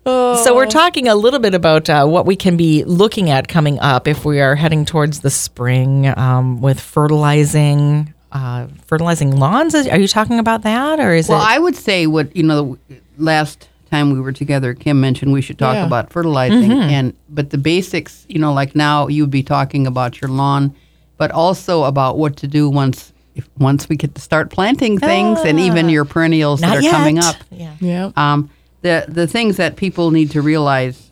So 0.04 0.54
we're 0.56 0.66
talking 0.66 1.06
a 1.08 1.14
little 1.14 1.38
bit 1.40 1.54
about 1.54 1.88
uh, 1.90 2.04
what 2.06 2.26
we 2.26 2.34
can 2.36 2.56
be 2.56 2.82
looking 2.84 3.30
at 3.30 3.46
coming 3.48 3.78
up 3.80 4.08
if 4.08 4.24
we 4.24 4.40
are 4.40 4.54
heading 4.56 4.84
towards 4.84 5.20
the 5.20 5.30
spring 5.30 6.12
um, 6.18 6.60
with 6.60 6.80
fertilizing, 6.80 8.12
uh, 8.32 8.66
fertilizing 8.86 9.36
lawns. 9.36 9.74
Are 9.74 9.98
you 9.98 10.08
talking 10.08 10.38
about 10.38 10.62
that, 10.62 10.98
or 11.00 11.14
is 11.14 11.28
Well, 11.28 11.40
it? 11.40 11.44
I 11.44 11.58
would 11.58 11.76
say 11.76 12.06
what 12.06 12.34
you 12.36 12.42
know. 12.42 12.78
Last 13.18 13.68
time 13.90 14.10
we 14.10 14.20
were 14.20 14.32
together, 14.32 14.72
Kim 14.74 15.00
mentioned 15.00 15.32
we 15.34 15.42
should 15.42 15.58
talk 15.58 15.74
Yeah. 15.74 15.86
about 15.86 16.10
fertilizing, 16.10 16.70
Mm-hmm. 16.70 16.90
and 16.90 17.14
but 17.28 17.50
the 17.50 17.58
basics, 17.58 18.24
you 18.28 18.38
know, 18.38 18.52
like 18.52 18.74
now 18.74 19.06
you'd 19.06 19.30
be 19.30 19.42
talking 19.42 19.86
about 19.86 20.20
your 20.20 20.30
lawn, 20.30 20.74
but 21.18 21.30
also 21.30 21.84
about 21.84 22.16
what 22.18 22.36
to 22.38 22.46
do 22.48 22.70
once 22.70 23.12
if 23.34 23.48
once 23.58 23.88
we 23.88 23.96
get 23.96 24.14
to 24.14 24.20
start 24.20 24.50
planting 24.50 24.98
things, 24.98 25.40
and 25.44 25.60
even 25.60 25.88
your 25.90 26.04
perennials 26.06 26.60
that 26.60 26.70
Ah. 26.72 26.76
Are 26.78 26.82
yet. 26.82 26.90
coming 26.90 27.18
up. 27.18 27.36
Yeah. 27.50 27.72
Yeah. 27.80 28.10
Um, 28.16 28.48
the 28.80 29.04
the 29.08 29.26
things 29.26 29.56
that 29.58 29.76
people 29.76 30.10
need 30.10 30.30
to 30.32 30.40
realize, 30.42 31.10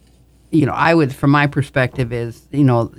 you 0.51 0.65
know, 0.67 0.73
I 0.75 0.95
would 0.95 1.15
from 1.15 1.31
my 1.31 1.47
perspective 1.47 2.13
is, 2.15 2.43
you 2.51 2.65
know, 2.65 2.91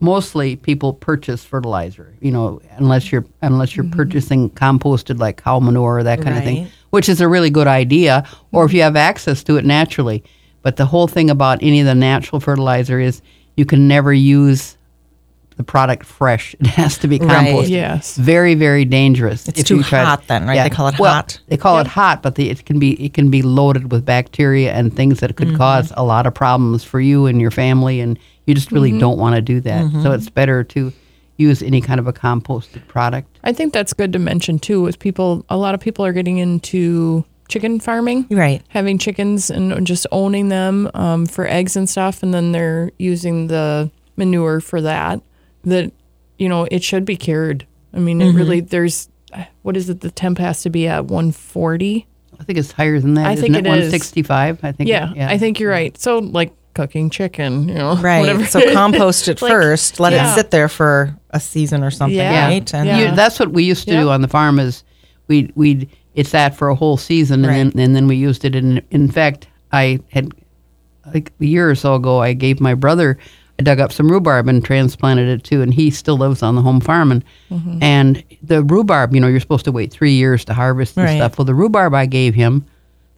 mostly 0.00 0.56
people 0.56 0.92
purchase 0.92 1.44
fertilizer, 1.44 2.14
you 2.20 2.30
know, 2.30 2.60
unless 2.76 3.10
you're 3.10 3.24
unless 3.42 3.76
you're 3.76 3.84
mm-hmm. 3.84 3.96
purchasing 3.96 4.50
composted 4.50 5.18
like 5.18 5.42
cow 5.42 5.60
manure 5.60 5.96
or 5.96 6.02
that 6.02 6.20
kind 6.22 6.36
of 6.36 6.44
thing, 6.44 6.68
which 6.90 7.08
is 7.08 7.20
a 7.20 7.28
really 7.28 7.50
good 7.50 7.66
idea, 7.66 8.26
or 8.52 8.64
if 8.64 8.72
you 8.72 8.82
have 8.82 8.96
access 8.96 9.42
to 9.44 9.56
it 9.56 9.64
naturally. 9.64 10.22
But 10.62 10.76
the 10.76 10.86
whole 10.86 11.06
thing 11.06 11.30
about 11.30 11.62
any 11.62 11.80
of 11.80 11.86
the 11.86 11.94
natural 11.94 12.40
fertilizer 12.40 12.98
is 12.98 13.20
you 13.56 13.66
can 13.66 13.86
never 13.86 14.12
use 14.12 14.76
the 15.56 15.64
product 15.64 16.04
fresh. 16.04 16.54
It 16.60 16.66
has 16.66 16.98
to 16.98 17.08
be 17.08 17.18
Right. 17.18 17.48
composted. 17.48 17.68
Yes. 17.68 18.16
Very, 18.16 18.54
very 18.54 18.84
dangerous. 18.84 19.46
It's 19.48 19.62
too 19.62 19.76
you 19.76 19.82
try 19.82 20.00
to- 20.00 20.06
hot 20.06 20.26
then, 20.26 20.46
right? 20.46 20.62
They 20.62 20.74
call 20.74 20.88
it 20.88 20.98
well, 20.98 21.14
hot. 21.14 21.38
They 21.48 21.56
call 21.56 21.78
it 21.78 21.86
hot, 21.86 22.22
but 22.22 22.34
the, 22.34 22.50
it 22.50 22.64
can 22.64 22.78
be 22.78 22.92
it 23.04 23.14
can 23.14 23.30
be 23.30 23.42
loaded 23.42 23.92
with 23.92 24.04
bacteria 24.04 24.72
and 24.72 24.94
things 24.94 25.20
that 25.20 25.36
could 25.36 25.48
mm-hmm. 25.48 25.56
cause 25.56 25.92
a 25.96 26.04
lot 26.04 26.26
of 26.26 26.34
problems 26.34 26.82
for 26.82 27.00
you 27.00 27.26
and 27.26 27.40
your 27.40 27.50
family, 27.50 28.00
and 28.00 28.18
you 28.46 28.54
just 28.54 28.72
really 28.72 28.96
don't 28.98 29.18
want 29.18 29.36
to 29.36 29.42
do 29.42 29.60
that. 29.60 29.90
So 30.02 30.12
it's 30.12 30.28
better 30.30 30.64
to 30.64 30.92
use 31.36 31.62
any 31.62 31.80
kind 31.80 31.98
of 31.98 32.06
a 32.06 32.12
composted 32.12 32.86
product. 32.86 33.38
I 33.42 33.52
think 33.52 33.72
that's 33.72 33.92
good 33.92 34.12
to 34.12 34.18
mention 34.18 34.58
too. 34.58 34.86
Is 34.86 34.96
people 34.96 35.44
a 35.48 35.56
lot 35.56 35.74
of 35.74 35.80
people 35.80 36.04
are 36.04 36.12
getting 36.12 36.38
into 36.38 37.24
chicken 37.48 37.80
farming, 37.80 38.26
Right. 38.30 38.62
Having 38.68 38.98
chickens 38.98 39.50
and 39.50 39.86
just 39.86 40.06
owning 40.12 40.48
them 40.48 40.88
um, 40.94 41.26
for 41.26 41.46
eggs 41.46 41.76
and 41.76 41.88
stuff, 41.88 42.22
and 42.22 42.32
then 42.32 42.52
they're 42.52 42.90
using 42.98 43.48
the 43.48 43.90
manure 44.16 44.60
for 44.60 44.80
that. 44.82 45.20
That 45.64 45.92
you 46.38 46.48
know 46.48 46.66
it 46.70 46.82
should 46.84 47.04
be 47.04 47.16
cured. 47.16 47.66
I 47.92 47.98
mean, 47.98 48.18
Mm-hmm. 48.20 48.36
it 48.36 48.40
really 48.40 48.60
there's 48.60 49.08
what 49.62 49.76
is 49.76 49.88
it? 49.90 50.00
The 50.02 50.10
temp 50.12 50.38
has 50.38 50.62
to 50.62 50.70
be 50.70 50.86
at 50.86 51.06
140. 51.06 52.06
I 52.38 52.44
think 52.44 52.58
it's 52.58 52.70
higher 52.72 53.00
than 53.00 53.14
that. 53.14 53.26
I 53.26 53.32
isn't 53.32 53.42
think 53.42 53.54
it 53.56 53.58
it 53.60 53.66
is. 53.66 53.92
165. 53.92 54.64
I 54.64 54.72
think. 54.72 54.88
Yeah, 54.88 55.12
I 55.16 55.38
think 55.38 55.58
you're 55.58 55.70
right. 55.70 55.96
So 55.98 56.18
like 56.18 56.52
cooking 56.74 57.08
chicken, 57.10 57.68
you 57.68 57.74
know, 57.74 57.96
Right. 58.00 58.20
whatever. 58.20 58.44
So 58.46 58.72
compost 58.72 59.28
it 59.28 59.40
Like, 59.40 59.50
first. 59.52 60.00
Let 60.00 60.12
yeah. 60.12 60.30
it 60.32 60.34
sit 60.34 60.50
there 60.50 60.68
for 60.68 61.14
a 61.30 61.40
season 61.40 61.82
or 61.82 61.90
something, 61.90 62.16
Yeah. 62.16 62.46
right? 62.46 62.74
And 62.74 62.86
Yeah. 62.88 62.98
You- 63.10 63.16
that's 63.16 63.38
what 63.40 63.52
we 63.52 63.64
used 63.64 63.86
to 63.88 63.94
do 63.94 64.10
on 64.10 64.20
the 64.22 64.28
farm. 64.28 64.58
Is 64.58 64.84
we 65.28 65.50
we 65.54 65.88
it's 66.14 66.30
that 66.32 66.56
for 66.56 66.68
a 66.68 66.74
whole 66.74 66.96
season, 66.96 67.44
and 67.44 67.72
then 67.72 67.80
and 67.84 67.96
then 67.96 68.06
we 68.06 68.16
used 68.16 68.44
it. 68.44 68.54
In 68.54 68.82
in 68.90 69.10
fact, 69.10 69.46
I 69.72 70.00
had 70.10 70.28
like 71.14 71.32
a 71.40 71.44
year 71.44 71.68
or 71.70 71.74
so 71.74 71.94
ago, 71.94 72.20
I 72.20 72.32
gave 72.32 72.60
my 72.60 72.74
brother. 72.74 73.18
I 73.58 73.62
dug 73.62 73.78
up 73.78 73.92
some 73.92 74.10
rhubarb 74.10 74.48
and 74.48 74.64
transplanted 74.64 75.28
it 75.28 75.44
too, 75.44 75.62
and 75.62 75.72
he 75.72 75.90
still 75.90 76.16
lives 76.16 76.42
on 76.42 76.56
the 76.56 76.62
home 76.62 76.80
farm. 76.80 77.12
And 77.12 77.24
Mm-hmm. 77.52 77.78
and 77.82 78.24
the 78.42 78.64
rhubarb, 78.64 79.14
you 79.14 79.20
know, 79.20 79.28
you're 79.28 79.38
supposed 79.38 79.64
to 79.66 79.72
wait 79.72 79.92
three 79.92 80.14
years 80.14 80.44
to 80.46 80.54
harvest 80.54 80.96
and 80.96 81.06
Right. 81.06 81.16
stuff. 81.18 81.38
Well, 81.38 81.44
the 81.44 81.54
rhubarb 81.54 81.94
I 81.94 82.06
gave 82.06 82.34
him, 82.34 82.64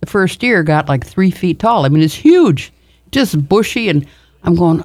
the 0.00 0.06
first 0.06 0.42
year 0.42 0.62
got 0.62 0.88
like 0.90 1.06
three 1.06 1.30
feet 1.30 1.58
tall. 1.58 1.86
I 1.86 1.88
mean, 1.88 2.02
it's 2.02 2.14
huge, 2.14 2.70
just 3.16 3.48
bushy, 3.48 3.88
and 3.88 4.06
I'm 4.44 4.54
going. 4.54 4.82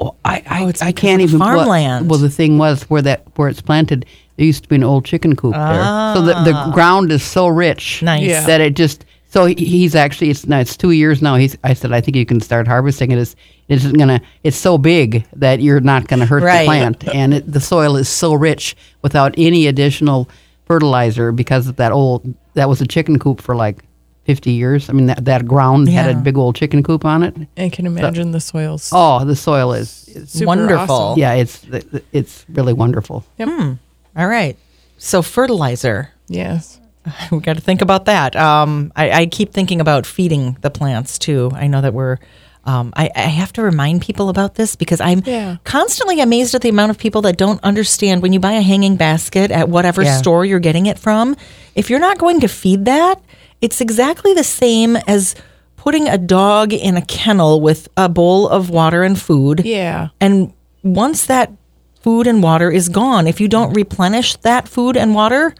Oh, 0.00 0.14
I 0.24 0.42
I, 0.48 0.62
Oh, 0.64 0.68
it's 0.68 0.80
I 0.82 0.92
can't 0.92 1.20
even 1.22 1.38
well- 1.40 1.56
farmland. 1.58 2.08
Well, 2.10 2.18
the 2.20 2.30
thing 2.30 2.56
was 2.58 2.82
where 2.84 3.02
that 3.02 3.22
where 3.36 3.48
it's 3.48 3.60
planted, 3.60 4.06
there 4.36 4.46
used 4.46 4.62
to 4.62 4.68
be 4.68 4.76
an 4.76 4.84
old 4.84 5.04
chicken 5.04 5.34
coop 5.36 5.54
there, 5.54 5.84
so 6.14 6.22
the 6.22 6.34
the 6.44 6.70
ground 6.72 7.10
is 7.12 7.22
so 7.22 7.48
rich 7.48 8.00
Ah. 8.02 8.06
Nice. 8.06 8.22
Yeah. 8.28 8.46
that 8.46 8.60
it 8.60 8.74
just. 8.76 9.04
So 9.30 9.44
he's 9.44 9.94
actually 9.94 10.30
it's 10.30 10.46
now 10.46 10.58
it's 10.60 10.74
two 10.74 10.92
years 10.92 11.20
now. 11.20 11.34
He's 11.36 11.54
I 11.62 11.74
said 11.74 11.92
I 11.92 12.00
think 12.00 12.16
you 12.16 12.24
can 12.24 12.40
start 12.40 12.66
harvesting 12.66 13.10
it. 13.10 13.18
It's 13.18 13.34
it 13.68 13.74
isn't 13.74 13.98
gonna. 13.98 14.20
It's 14.42 14.56
so 14.56 14.78
big 14.78 15.26
that 15.36 15.60
you're 15.60 15.80
not 15.80 16.08
gonna 16.08 16.24
hurt 16.24 16.42
Right. 16.42 16.60
the 16.60 16.64
plant, 16.66 17.08
and 17.14 17.34
it, 17.34 17.52
the 17.52 17.60
soil 17.60 17.96
is 17.96 18.08
so 18.08 18.32
rich 18.32 18.74
without 19.02 19.34
any 19.36 19.66
additional 19.66 20.28
fertilizer 20.66 21.30
because 21.32 21.66
of 21.68 21.76
that 21.76 21.92
old 21.92 22.22
that 22.54 22.68
was 22.70 22.80
a 22.80 22.86
chicken 22.86 23.18
coop 23.18 23.42
for 23.42 23.54
like. 23.54 23.84
50 24.28 24.52
years. 24.52 24.90
I 24.90 24.92
mean, 24.92 25.06
that, 25.06 25.24
that 25.24 25.46
ground 25.46 25.88
had 25.88 26.14
a 26.14 26.18
big 26.20 26.36
old 26.36 26.54
chicken 26.54 26.82
coop 26.82 27.06
on 27.06 27.22
it. 27.22 27.34
I 27.56 27.70
can 27.70 27.86
imagine 27.86 28.32
the 28.32 28.40
soils. 28.40 28.90
Oh, 28.92 29.24
the 29.24 29.34
soil 29.34 29.72
is, 29.72 30.06
is 30.08 30.30
super 30.30 30.46
wonderful. 30.48 30.94
awesome. 30.94 31.18
yeah, 31.18 31.32
it's 31.32 31.64
it's 32.12 32.44
really 32.50 32.74
wonderful. 32.74 33.24
all 33.40 34.28
right. 34.28 34.56
So 34.98 35.22
fertilizer. 35.22 36.10
Yes. 36.28 36.78
we 37.32 37.40
got 37.40 37.56
to 37.56 37.62
think 37.62 37.80
about 37.80 38.04
that. 38.04 38.36
Um, 38.36 38.92
I, 38.94 39.10
I 39.22 39.26
keep 39.26 39.54
thinking 39.54 39.80
about 39.80 40.04
feeding 40.04 40.58
the 40.60 40.68
plants 40.70 41.18
too. 41.18 41.50
I 41.54 41.66
know 41.66 41.80
that 41.80 41.94
we're. 41.94 42.18
Um, 42.64 42.92
I, 42.94 43.08
I 43.16 43.20
have 43.20 43.52
to 43.54 43.62
remind 43.62 44.02
people 44.02 44.28
about 44.28 44.56
this 44.56 44.76
because 44.76 45.00
I'm 45.00 45.22
Yeah. 45.24 45.56
constantly 45.64 46.20
amazed 46.20 46.54
at 46.54 46.60
the 46.60 46.68
amount 46.68 46.90
of 46.90 46.98
people 46.98 47.22
that 47.22 47.38
don't 47.38 47.62
understand 47.64 48.20
when 48.20 48.34
you 48.34 48.40
buy 48.40 48.52
a 48.52 48.60
hanging 48.60 48.96
basket 48.96 49.50
at 49.50 49.70
whatever 49.70 50.02
Yeah. 50.02 50.18
store 50.18 50.44
you're 50.44 50.60
getting 50.60 50.84
it 50.84 50.98
from. 50.98 51.34
If 51.74 51.88
you're 51.88 51.98
not 52.08 52.18
going 52.18 52.40
to 52.40 52.48
feed 52.48 52.84
that, 52.84 53.22
it's 53.60 53.80
exactly 53.80 54.34
the 54.34 54.44
same 54.44 54.96
as 55.06 55.34
putting 55.76 56.08
a 56.08 56.18
dog 56.18 56.72
in 56.72 56.96
a 56.96 57.02
kennel 57.02 57.60
with 57.60 57.88
a 57.96 58.08
bowl 58.08 58.48
of 58.48 58.70
water 58.70 59.02
and 59.02 59.20
food. 59.20 59.62
Yeah. 59.64 60.08
And 60.20 60.52
once 60.82 61.26
that 61.26 61.52
food 62.00 62.26
and 62.26 62.42
water 62.42 62.70
is 62.70 62.88
gone, 62.88 63.26
if 63.26 63.40
you 63.40 63.48
don't 63.48 63.72
replenish 63.74 64.36
that 64.36 64.68
food 64.68 64.96
and 64.96 65.14
water, 65.14 65.54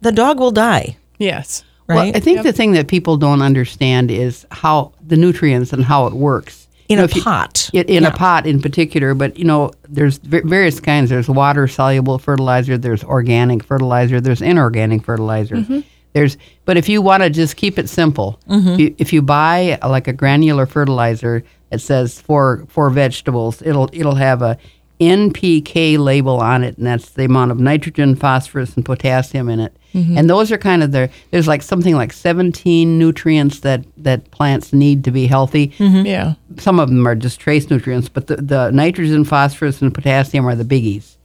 the 0.00 0.12
dog 0.12 0.38
will 0.38 0.50
die. 0.50 0.96
Yes. 1.18 1.64
Right? 1.86 1.96
Well, 1.96 2.12
I 2.16 2.20
think 2.20 2.42
the 2.42 2.52
thing 2.52 2.72
that 2.72 2.88
people 2.88 3.16
don't 3.16 3.42
understand 3.42 4.10
is 4.10 4.46
how 4.50 4.92
the 5.06 5.16
nutrients 5.16 5.72
and 5.72 5.84
how 5.84 6.06
it 6.06 6.14
works. 6.14 6.66
in 6.88 6.94
You 6.94 6.96
know, 6.98 7.02
a 7.02 7.04
if 7.06 7.16
you- 7.16 7.22
pot. 7.22 7.70
in, 7.72 7.84
in 7.86 8.02
Yeah. 8.02 8.08
a 8.10 8.12
pot 8.12 8.46
in 8.46 8.60
particular, 8.60 9.14
but 9.14 9.38
you 9.38 9.44
know, 9.44 9.70
there's 9.88 10.18
v- 10.18 10.40
various 10.44 10.80
kinds. 10.80 11.10
There's 11.10 11.28
water 11.28 11.66
soluble 11.68 12.18
fertilizer, 12.18 12.76
there's 12.78 13.02
organic 13.04 13.62
fertilizer, 13.64 14.20
there's 14.20 14.42
inorganic 14.42 15.02
fertilizer. 15.04 15.56
Mm-hmm. 15.56 15.80
There's, 16.14 16.38
but 16.64 16.76
if 16.76 16.88
you 16.88 17.02
want 17.02 17.24
to 17.24 17.30
just 17.30 17.56
keep 17.56 17.78
it 17.78 17.88
simple, 17.88 18.40
if, 18.48 18.80
you, 18.80 18.94
if 18.98 19.12
you 19.12 19.20
buy 19.20 19.78
uh, 19.82 19.90
like 19.90 20.08
a 20.08 20.12
granular 20.12 20.64
fertilizer 20.64 21.44
that 21.70 21.80
says 21.80 22.20
for 22.20 22.64
for 22.68 22.88
vegetables, 22.88 23.60
it'll 23.62 23.90
it'll 23.92 24.14
have 24.14 24.40
a 24.40 24.56
NPK 25.00 25.98
label 25.98 26.38
on 26.40 26.62
it, 26.62 26.78
and 26.78 26.86
that's 26.86 27.10
the 27.10 27.24
amount 27.24 27.50
of 27.50 27.58
nitrogen, 27.58 28.14
phosphorus, 28.14 28.76
and 28.76 28.84
potassium 28.84 29.48
in 29.48 29.58
it. 29.58 29.76
Mm-hmm. 29.92 30.16
And 30.16 30.30
those 30.30 30.52
are 30.52 30.58
kind 30.58 30.84
of 30.84 30.92
the 30.92 31.10
there's 31.32 31.48
like 31.48 31.62
something 31.62 31.96
like 31.96 32.12
17 32.12 32.96
nutrients 32.96 33.60
that 33.60 33.84
that 33.96 34.30
plants 34.30 34.72
need 34.72 35.02
to 35.04 35.10
be 35.10 35.26
healthy. 35.26 35.68
Mm-hmm. 35.68 36.06
Yeah. 36.06 36.34
Some 36.58 36.78
of 36.78 36.90
them 36.90 37.06
are 37.08 37.16
just 37.16 37.40
trace 37.40 37.68
nutrients, 37.70 38.08
but 38.08 38.28
the, 38.28 38.36
the 38.36 38.70
nitrogen, 38.70 39.24
phosphorus, 39.24 39.82
and 39.82 39.92
potassium 39.92 40.46
are 40.46 40.54
the 40.54 40.64
biggies. 40.64 41.16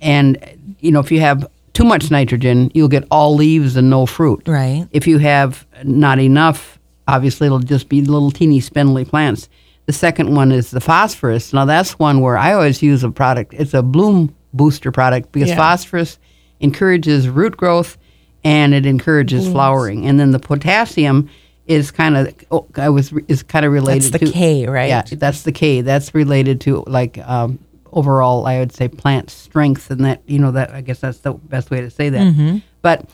And 0.00 0.76
you 0.80 0.92
know, 0.92 1.00
if 1.00 1.10
you 1.10 1.20
have 1.20 1.50
too 1.76 1.84
much 1.84 2.10
nitrogen, 2.10 2.70
you'll 2.72 2.88
get 2.88 3.04
all 3.10 3.34
leaves 3.34 3.76
and 3.76 3.90
no 3.90 4.06
fruit. 4.06 4.42
Right. 4.48 4.88
If 4.92 5.06
you 5.06 5.18
have 5.18 5.66
not 5.84 6.18
enough, 6.18 6.78
obviously 7.06 7.46
it'll 7.48 7.58
just 7.58 7.90
be 7.90 8.00
little 8.00 8.30
teeny 8.30 8.60
spindly 8.60 9.04
plants. 9.04 9.50
The 9.84 9.92
second 9.92 10.34
one 10.34 10.52
is 10.52 10.70
the 10.70 10.80
phosphorus. 10.80 11.52
Now 11.52 11.66
that's 11.66 11.98
one 11.98 12.22
where 12.22 12.38
I 12.38 12.54
always 12.54 12.82
use 12.82 13.04
a 13.04 13.10
product. 13.10 13.52
It's 13.52 13.74
a 13.74 13.82
bloom 13.82 14.34
booster 14.54 14.90
product 14.90 15.32
because 15.32 15.50
Yeah. 15.50 15.56
phosphorus 15.56 16.18
encourages 16.60 17.28
root 17.28 17.58
growth 17.58 17.98
and 18.42 18.72
it 18.72 18.86
encourages 18.86 19.46
flowering. 19.46 20.06
And 20.06 20.18
then 20.18 20.30
the 20.30 20.38
potassium 20.38 21.28
is 21.66 21.90
kind 21.90 22.16
of 22.16 22.34
oh, 22.50 22.66
I 22.76 22.88
was 22.88 23.12
is 23.28 23.42
kind 23.42 23.66
of 23.66 23.72
related 23.72 24.12
the 24.12 24.20
to 24.20 24.32
K, 24.32 24.66
right? 24.66 24.88
Yeah, 24.88 25.02
that's 25.02 25.42
the 25.42 25.52
K. 25.52 25.82
That's 25.82 26.14
related 26.14 26.60
to 26.62 26.84
like 26.86 27.18
um, 27.18 27.58
overall, 27.96 28.46
I 28.46 28.58
would 28.60 28.72
say 28.72 28.86
plant 28.86 29.30
strength, 29.30 29.90
and 29.90 30.04
that 30.04 30.22
you 30.26 30.38
know 30.38 30.52
that 30.52 30.70
I 30.70 30.82
guess 30.82 31.00
that's 31.00 31.18
the 31.18 31.32
best 31.32 31.70
way 31.70 31.80
to 31.80 31.90
say 31.90 32.08
that. 32.10 32.62
But 32.82 33.08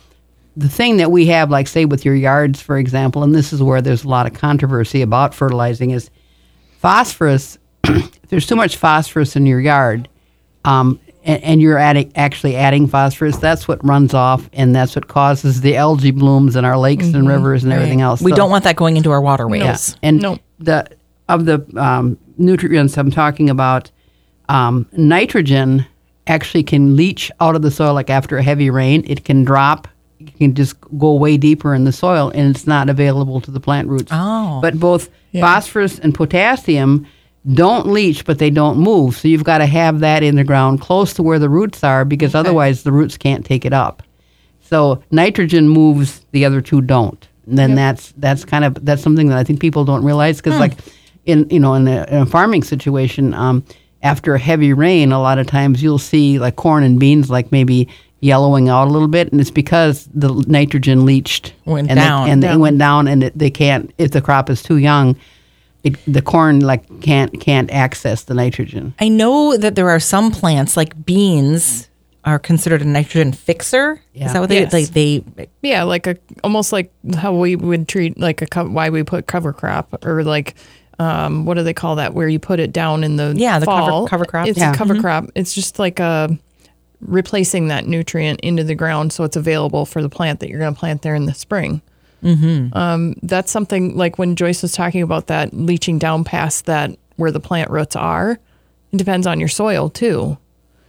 the 0.56 0.68
thing 0.68 0.98
that 0.98 1.10
we 1.10 1.26
have, 1.28 1.48
like 1.50 1.66
say 1.68 1.86
with 1.86 2.04
your 2.04 2.14
yards, 2.14 2.60
for 2.60 2.76
example, 2.76 3.22
and 3.22 3.34
this 3.34 3.54
is 3.54 3.62
where 3.62 3.80
there's 3.80 4.04
a 4.04 4.08
lot 4.08 4.26
of 4.26 4.34
controversy 4.34 5.00
about 5.00 5.34
fertilizing, 5.34 5.92
is 5.92 6.10
phosphorus. 6.78 7.56
if 7.84 8.20
there's 8.28 8.46
too 8.46 8.56
much 8.56 8.76
phosphorus 8.76 9.36
in 9.36 9.46
your 9.46 9.60
yard, 9.60 10.08
um, 10.64 10.98
and, 11.24 11.42
and 11.42 11.60
you're 11.62 11.78
adding 11.78 12.12
actually 12.16 12.56
adding 12.56 12.86
phosphorus, 12.86 13.36
that's 13.36 13.66
what 13.68 13.82
runs 13.86 14.12
off, 14.14 14.50
and 14.52 14.74
that's 14.74 14.94
what 14.96 15.06
causes 15.08 15.60
the 15.60 15.76
algae 15.76 16.10
blooms 16.10 16.56
in 16.56 16.64
our 16.64 16.76
lakes 16.76 17.06
and 17.06 17.28
rivers 17.28 17.62
and 17.64 17.72
everything 17.72 18.00
else. 18.00 18.20
We 18.20 18.32
So- 18.32 18.36
don't 18.36 18.50
want 18.50 18.64
that 18.64 18.76
going 18.76 18.96
into 18.96 19.10
our 19.12 19.20
waterways. 19.20 19.96
and 20.02 20.20
No. 20.20 20.38
the 20.58 20.86
of 21.28 21.44
the 21.46 21.64
um, 21.76 22.18
nutrients 22.36 22.98
I'm 22.98 23.10
talking 23.10 23.48
about, 23.48 23.90
um, 24.52 24.86
nitrogen 24.92 25.86
actually 26.26 26.62
can 26.62 26.94
leach 26.94 27.30
out 27.40 27.56
of 27.56 27.62
the 27.62 27.70
soil. 27.70 27.94
Like 27.94 28.10
after 28.10 28.36
a 28.36 28.42
heavy 28.42 28.70
rain, 28.70 29.02
it 29.06 29.24
can 29.24 29.44
drop. 29.44 29.88
It 30.20 30.36
can 30.36 30.54
just 30.54 30.76
go 30.98 31.14
way 31.14 31.36
deeper 31.36 31.74
in 31.74 31.84
the 31.84 31.92
soil, 31.92 32.30
and 32.34 32.54
it's 32.54 32.66
not 32.66 32.88
available 32.88 33.40
to 33.40 33.50
the 33.50 33.58
plant 33.58 33.88
roots. 33.88 34.12
Oh. 34.12 34.60
But 34.60 34.78
both 34.78 35.10
phosphorus 35.32 35.98
and 35.98 36.14
potassium 36.14 37.06
don't 37.54 37.88
leach, 37.88 38.24
but 38.24 38.38
they 38.38 38.50
don't 38.50 38.78
move. 38.78 39.16
So 39.16 39.26
you've 39.26 39.42
got 39.42 39.58
to 39.58 39.66
have 39.66 39.98
that 40.00 40.22
in 40.22 40.36
the 40.36 40.44
ground 40.44 40.80
close 40.80 41.12
to 41.14 41.22
where 41.24 41.40
the 41.40 41.48
roots 41.48 41.82
are, 41.82 42.04
because 42.04 42.34
otherwise 42.36 42.84
the 42.84 42.92
roots 42.92 43.16
can't 43.16 43.44
take 43.44 43.64
it 43.64 43.72
up. 43.72 44.02
So 44.60 45.02
nitrogen 45.10 45.68
moves, 45.68 46.24
the 46.30 46.44
other 46.44 46.60
two 46.60 46.82
don't. 46.82 47.26
And 47.46 47.58
then 47.58 47.74
that's 47.74 48.12
that's 48.18 48.44
kind 48.44 48.64
of 48.64 48.84
that's 48.84 49.02
something 49.02 49.28
that 49.28 49.38
I 49.38 49.44
think 49.44 49.60
people 49.60 49.84
don't 49.84 50.04
realize 50.04 50.36
because 50.36 50.60
like 50.60 50.74
in 51.26 51.48
you 51.50 51.58
know 51.58 51.74
in 51.74 51.88
a, 51.88 52.04
in 52.04 52.22
a 52.22 52.26
farming 52.26 52.62
situation, 52.62 53.34
um, 53.34 53.64
after 54.02 54.34
a 54.34 54.38
heavy 54.38 54.72
rain, 54.72 55.12
a 55.12 55.20
lot 55.20 55.38
of 55.38 55.46
times 55.46 55.82
you'll 55.82 55.98
see 55.98 56.38
like 56.38 56.56
corn 56.56 56.82
and 56.82 56.98
beans 56.98 57.30
like 57.30 57.52
maybe 57.52 57.88
yellowing 58.20 58.68
out 58.68 58.86
a 58.88 58.90
little 58.90 59.08
bit, 59.08 59.32
and 59.32 59.40
it's 59.40 59.50
because 59.50 60.08
the 60.14 60.32
nitrogen 60.46 61.04
leached 61.04 61.54
Went 61.64 61.88
and 61.90 61.98
they- 61.98 62.02
down. 62.04 62.28
and 62.30 62.44
it 62.44 62.46
Down. 62.48 62.60
went 62.60 62.78
down, 62.78 63.08
and 63.08 63.24
it, 63.24 63.36
they 63.38 63.50
can't 63.50 63.92
if 63.98 64.10
the 64.12 64.20
crop 64.20 64.48
is 64.50 64.62
too 64.62 64.76
young. 64.76 65.16
It, 65.84 65.96
the 66.06 66.22
corn 66.22 66.60
like 66.60 67.00
can't 67.00 67.40
can't 67.40 67.68
access 67.72 68.22
the 68.24 68.34
nitrogen. 68.34 68.94
I 69.00 69.08
know 69.08 69.56
that 69.56 69.74
there 69.74 69.90
are 69.90 69.98
some 69.98 70.30
plants 70.30 70.76
like 70.76 71.04
beans 71.04 71.88
are 72.24 72.38
considered 72.38 72.82
a 72.82 72.84
nitrogen 72.84 73.32
fixer. 73.32 74.00
Yeah. 74.14 74.26
Is 74.26 74.32
that 74.32 74.38
what 74.38 74.48
they 74.48 74.60
Yes. 74.60 74.72
like? 74.72 74.86
They 74.90 75.24
Yeah, 75.62 75.82
like 75.82 76.06
a 76.06 76.16
almost 76.44 76.70
like 76.72 76.92
how 77.16 77.34
we 77.34 77.56
would 77.56 77.88
treat 77.88 78.16
like 78.20 78.40
a 78.42 78.46
co- 78.46 78.68
why 78.68 78.90
we 78.90 79.02
put 79.02 79.26
cover 79.26 79.52
crop 79.52 80.04
or 80.06 80.22
like 80.22 80.54
um 80.98 81.44
what 81.46 81.54
do 81.56 81.62
they 81.62 81.74
call 81.74 81.96
that 81.96 82.14
where 82.14 82.28
you 82.28 82.38
put 82.38 82.60
it 82.60 82.72
down 82.72 83.02
in 83.04 83.16
the 83.16 83.32
Yeah, 83.36 83.58
the 83.58 83.66
cover- 83.66 83.90
fall. 83.90 84.06
cover 84.08 84.24
crop. 84.24 84.46
It's 84.48 84.58
Yeah. 84.58 84.72
a 84.72 84.76
cover 84.76 85.00
crop. 85.00 85.26
It's 85.34 85.54
just 85.54 85.78
like 85.78 85.98
a 86.00 86.36
replacing 87.00 87.68
that 87.68 87.86
nutrient 87.86 88.40
into 88.40 88.62
the 88.64 88.74
ground 88.74 89.12
so 89.12 89.24
it's 89.24 89.36
available 89.36 89.84
for 89.86 90.00
the 90.02 90.08
plant 90.08 90.40
that 90.40 90.48
you're 90.48 90.60
going 90.60 90.72
to 90.74 90.78
plant 90.78 91.02
there 91.02 91.14
in 91.14 91.26
the 91.26 91.34
spring. 91.34 91.82
Mm-hmm. 92.22 92.76
Um, 92.76 93.16
that's 93.22 93.50
something 93.50 93.96
like 93.96 94.18
when 94.18 94.36
Joyce 94.36 94.62
was 94.62 94.72
talking 94.72 95.02
about 95.02 95.26
that 95.26 95.52
leaching 95.52 95.98
down 95.98 96.22
past 96.22 96.66
that 96.66 96.96
where 97.16 97.32
the 97.32 97.40
plant 97.40 97.70
roots 97.70 97.96
are. 97.96 98.38
It 98.92 98.96
depends 98.96 99.26
on 99.26 99.40
your 99.40 99.48
soil 99.48 99.88
too. 99.88 100.38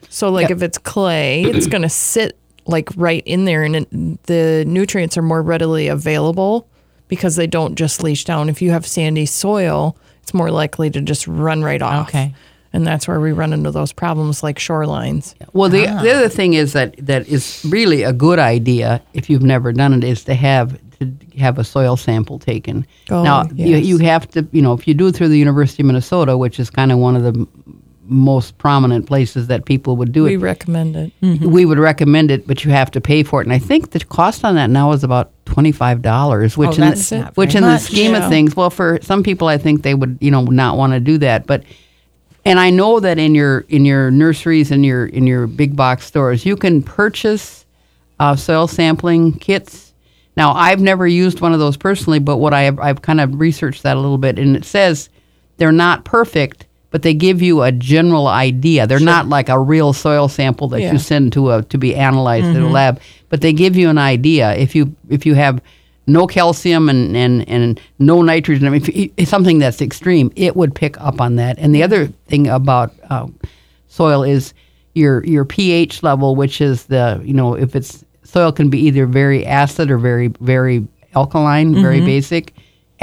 So 0.09 0.29
like 0.29 0.51
if 0.51 0.61
it's 0.61 0.77
clay, 0.77 1.41
it's 1.43 1.65
going 1.65 1.81
to 1.81 1.89
sit 1.89 2.37
like 2.67 2.89
right 2.95 3.23
in 3.25 3.45
there 3.45 3.63
and 3.63 3.75
it, 3.77 4.23
the 4.25 4.63
nutrients 4.67 5.17
are 5.17 5.21
more 5.23 5.41
readily 5.41 5.87
available 5.87 6.67
because 7.13 7.35
they 7.35 7.47
don't 7.47 7.75
just 7.75 8.01
leach 8.01 8.25
down. 8.25 8.49
If 8.49 8.61
you 8.61 8.71
have 8.71 8.87
sandy 8.87 9.25
soil, 9.25 9.95
it's 10.23 10.33
more 10.33 10.49
likely 10.49 10.89
to 10.89 11.01
just 11.01 11.27
run 11.27 11.63
right 11.63 11.81
off. 11.81 12.09
Okay. 12.09 12.33
And 12.75 12.87
that's 12.87 13.07
where 13.07 13.19
we 13.19 13.33
run 13.33 13.53
into 13.53 13.69
those 13.69 13.93
problems 13.93 14.41
like 14.41 14.57
shorelines. 14.57 15.35
Well, 15.53 15.69
the 15.69 15.87
ah. 15.87 16.01
the 16.01 16.11
other 16.11 16.27
thing 16.27 16.55
is 16.55 16.73
that 16.73 16.95
that 16.97 17.27
is 17.27 17.63
really 17.69 18.01
a 18.01 18.11
good 18.11 18.39
idea 18.39 18.99
if 19.13 19.29
you've 19.29 19.43
never 19.43 19.71
done 19.71 19.93
it 19.93 20.03
is 20.03 20.23
to 20.23 20.33
have 20.33 20.79
to 20.97 21.13
have 21.37 21.59
a 21.59 21.63
soil 21.63 21.95
sample 21.95 22.39
taken. 22.39 22.87
Oh, 23.11 23.23
now 23.23 23.43
you 23.53 23.77
yes. 23.77 23.85
you 23.85 23.99
have 23.99 24.27
to 24.31 24.47
you 24.51 24.63
know 24.63 24.73
if 24.73 24.87
you 24.87 24.95
do 24.95 25.07
it 25.07 25.15
through 25.15 25.29
the 25.29 25.37
University 25.37 25.83
of 25.83 25.87
Minnesota, 25.87 26.35
which 26.35 26.59
is 26.59 26.71
kind 26.71 26.91
of 26.91 26.97
one 26.97 27.15
of 27.15 27.21
the 27.21 27.39
m- 27.39 27.72
most 28.05 28.57
prominent 28.57 29.07
places 29.07 29.47
that 29.47 29.65
people 29.65 29.95
would 29.97 30.11
do 30.11 30.25
it. 30.25 30.29
We 30.29 30.35
it. 30.35 30.39
recommend 30.39 30.95
it. 30.95 31.11
We 31.21 31.65
would 31.65 31.79
recommend 31.79 32.31
it, 32.31 32.45
but 32.47 32.65
you 32.65 32.71
have 32.71 32.91
to 32.91 33.01
pay 33.01 33.23
for 33.23 33.41
it. 33.41 33.45
And 33.45 33.53
I 33.53 33.59
think 33.59 33.91
the 33.91 33.99
cost 33.99 34.43
on 34.43 34.55
that 34.55 34.69
now 34.69 34.91
is 34.91 35.03
about 35.03 35.31
twenty 35.45 35.71
five 35.71 36.01
dollars, 36.01 36.57
which 36.57 36.71
Oh, 36.71 36.73
in 36.73 36.79
that's 36.81 37.09
the, 37.09 37.23
which 37.35 37.53
very 37.53 37.63
in 37.65 37.69
the 37.71 37.77
scheme 37.77 38.11
Yeah. 38.11 38.23
of 38.25 38.29
things, 38.29 38.55
well, 38.55 38.69
for 38.69 38.99
some 39.01 39.23
people, 39.23 39.47
I 39.47 39.57
think 39.57 39.83
they 39.83 39.93
would 39.93 40.17
you 40.21 40.31
know 40.31 40.43
not 40.43 40.77
want 40.77 40.93
to 40.93 40.99
do 40.99 41.17
that, 41.19 41.47
but 41.47 41.63
and 42.45 42.59
I 42.59 42.71
know 42.71 42.99
that 42.99 43.17
in 43.19 43.35
your 43.35 43.61
in 43.69 43.85
your 43.85 44.11
nurseries 44.11 44.69
and 44.71 44.85
your 44.85 45.05
in 45.05 45.25
your 45.25 45.47
big 45.47 45.75
box 45.75 46.05
stores, 46.05 46.45
you 46.45 46.55
can 46.57 46.83
purchase 46.83 47.65
uh, 48.19 48.35
soil 48.35 48.67
sampling 48.67 49.33
kits. 49.33 49.93
Now, 50.35 50.53
I've 50.53 50.81
never 50.81 51.05
used 51.07 51.41
one 51.41 51.53
of 51.53 51.59
those 51.59 51.77
personally, 51.77 52.17
but 52.19 52.37
what 52.37 52.53
I 52.53 52.63
have, 52.63 52.79
I've 52.79 53.01
kind 53.03 53.21
of 53.21 53.39
researched 53.39 53.83
that 53.83 53.95
a 53.95 53.99
little 53.99 54.17
bit, 54.17 54.39
and 54.39 54.57
it 54.57 54.65
says 54.65 55.09
they're 55.57 55.71
not 55.71 56.05
perfect, 56.05 56.65
but 56.93 57.01
they 57.01 57.15
give 57.15 57.41
you 57.41 57.63
a 57.63 57.71
general 57.71 58.27
idea. 58.27 58.85
They're 58.85 58.99
not 58.99 59.27
like 59.27 59.49
a 59.49 59.57
real 59.57 59.93
soil 59.93 60.27
sample 60.27 60.67
that 60.67 60.81
Yeah. 60.81 60.91
you 60.91 60.99
send 60.99 61.33
to 61.33 61.49
a 61.49 61.63
to 61.63 61.77
be 61.79 61.95
analyzed 61.95 62.45
in 62.45 62.55
a 62.55 62.59
mm-hmm. 62.59 62.71
lab, 62.71 63.01
but 63.29 63.41
they 63.41 63.51
give 63.51 63.75
you 63.75 63.89
an 63.89 63.97
idea. 63.97 64.53
If 64.53 64.75
you 64.75 64.95
if 65.09 65.25
you 65.25 65.33
have 65.33 65.59
no 66.05 66.27
calcium 66.27 66.89
and, 66.89 67.17
and, 67.17 67.49
and 67.49 67.81
no 67.97 68.21
nitrogen. 68.21 68.67
I 68.67 68.69
mean, 68.69 69.11
if 69.17 69.27
something 69.27 69.57
that's 69.57 69.81
extreme, 69.81 70.31
it 70.35 70.55
would 70.55 70.75
pick 70.75 70.99
up 71.01 71.21
on 71.21 71.37
that. 71.37 71.57
And 71.57 71.73
the 71.73 71.79
mm-hmm. 71.79 71.85
other 71.85 72.07
thing 72.27 72.47
about 72.47 72.93
uh, 73.09 73.27
soil 73.87 74.21
is 74.21 74.53
your 74.93 75.25
your 75.25 75.45
pH 75.45 76.03
level, 76.03 76.35
which 76.35 76.61
is 76.61 76.85
the 76.85 77.19
you 77.25 77.33
know 77.33 77.55
if 77.55 77.75
it's 77.75 78.05
soil 78.23 78.51
can 78.51 78.69
be 78.69 78.77
either 78.77 79.07
very 79.07 79.47
acid 79.47 79.89
or 79.89 79.97
very 79.97 80.27
very 80.41 80.85
alkaline, 81.15 81.73
very 81.73 81.97
mm-hmm. 81.97 82.05
basic. 82.05 82.53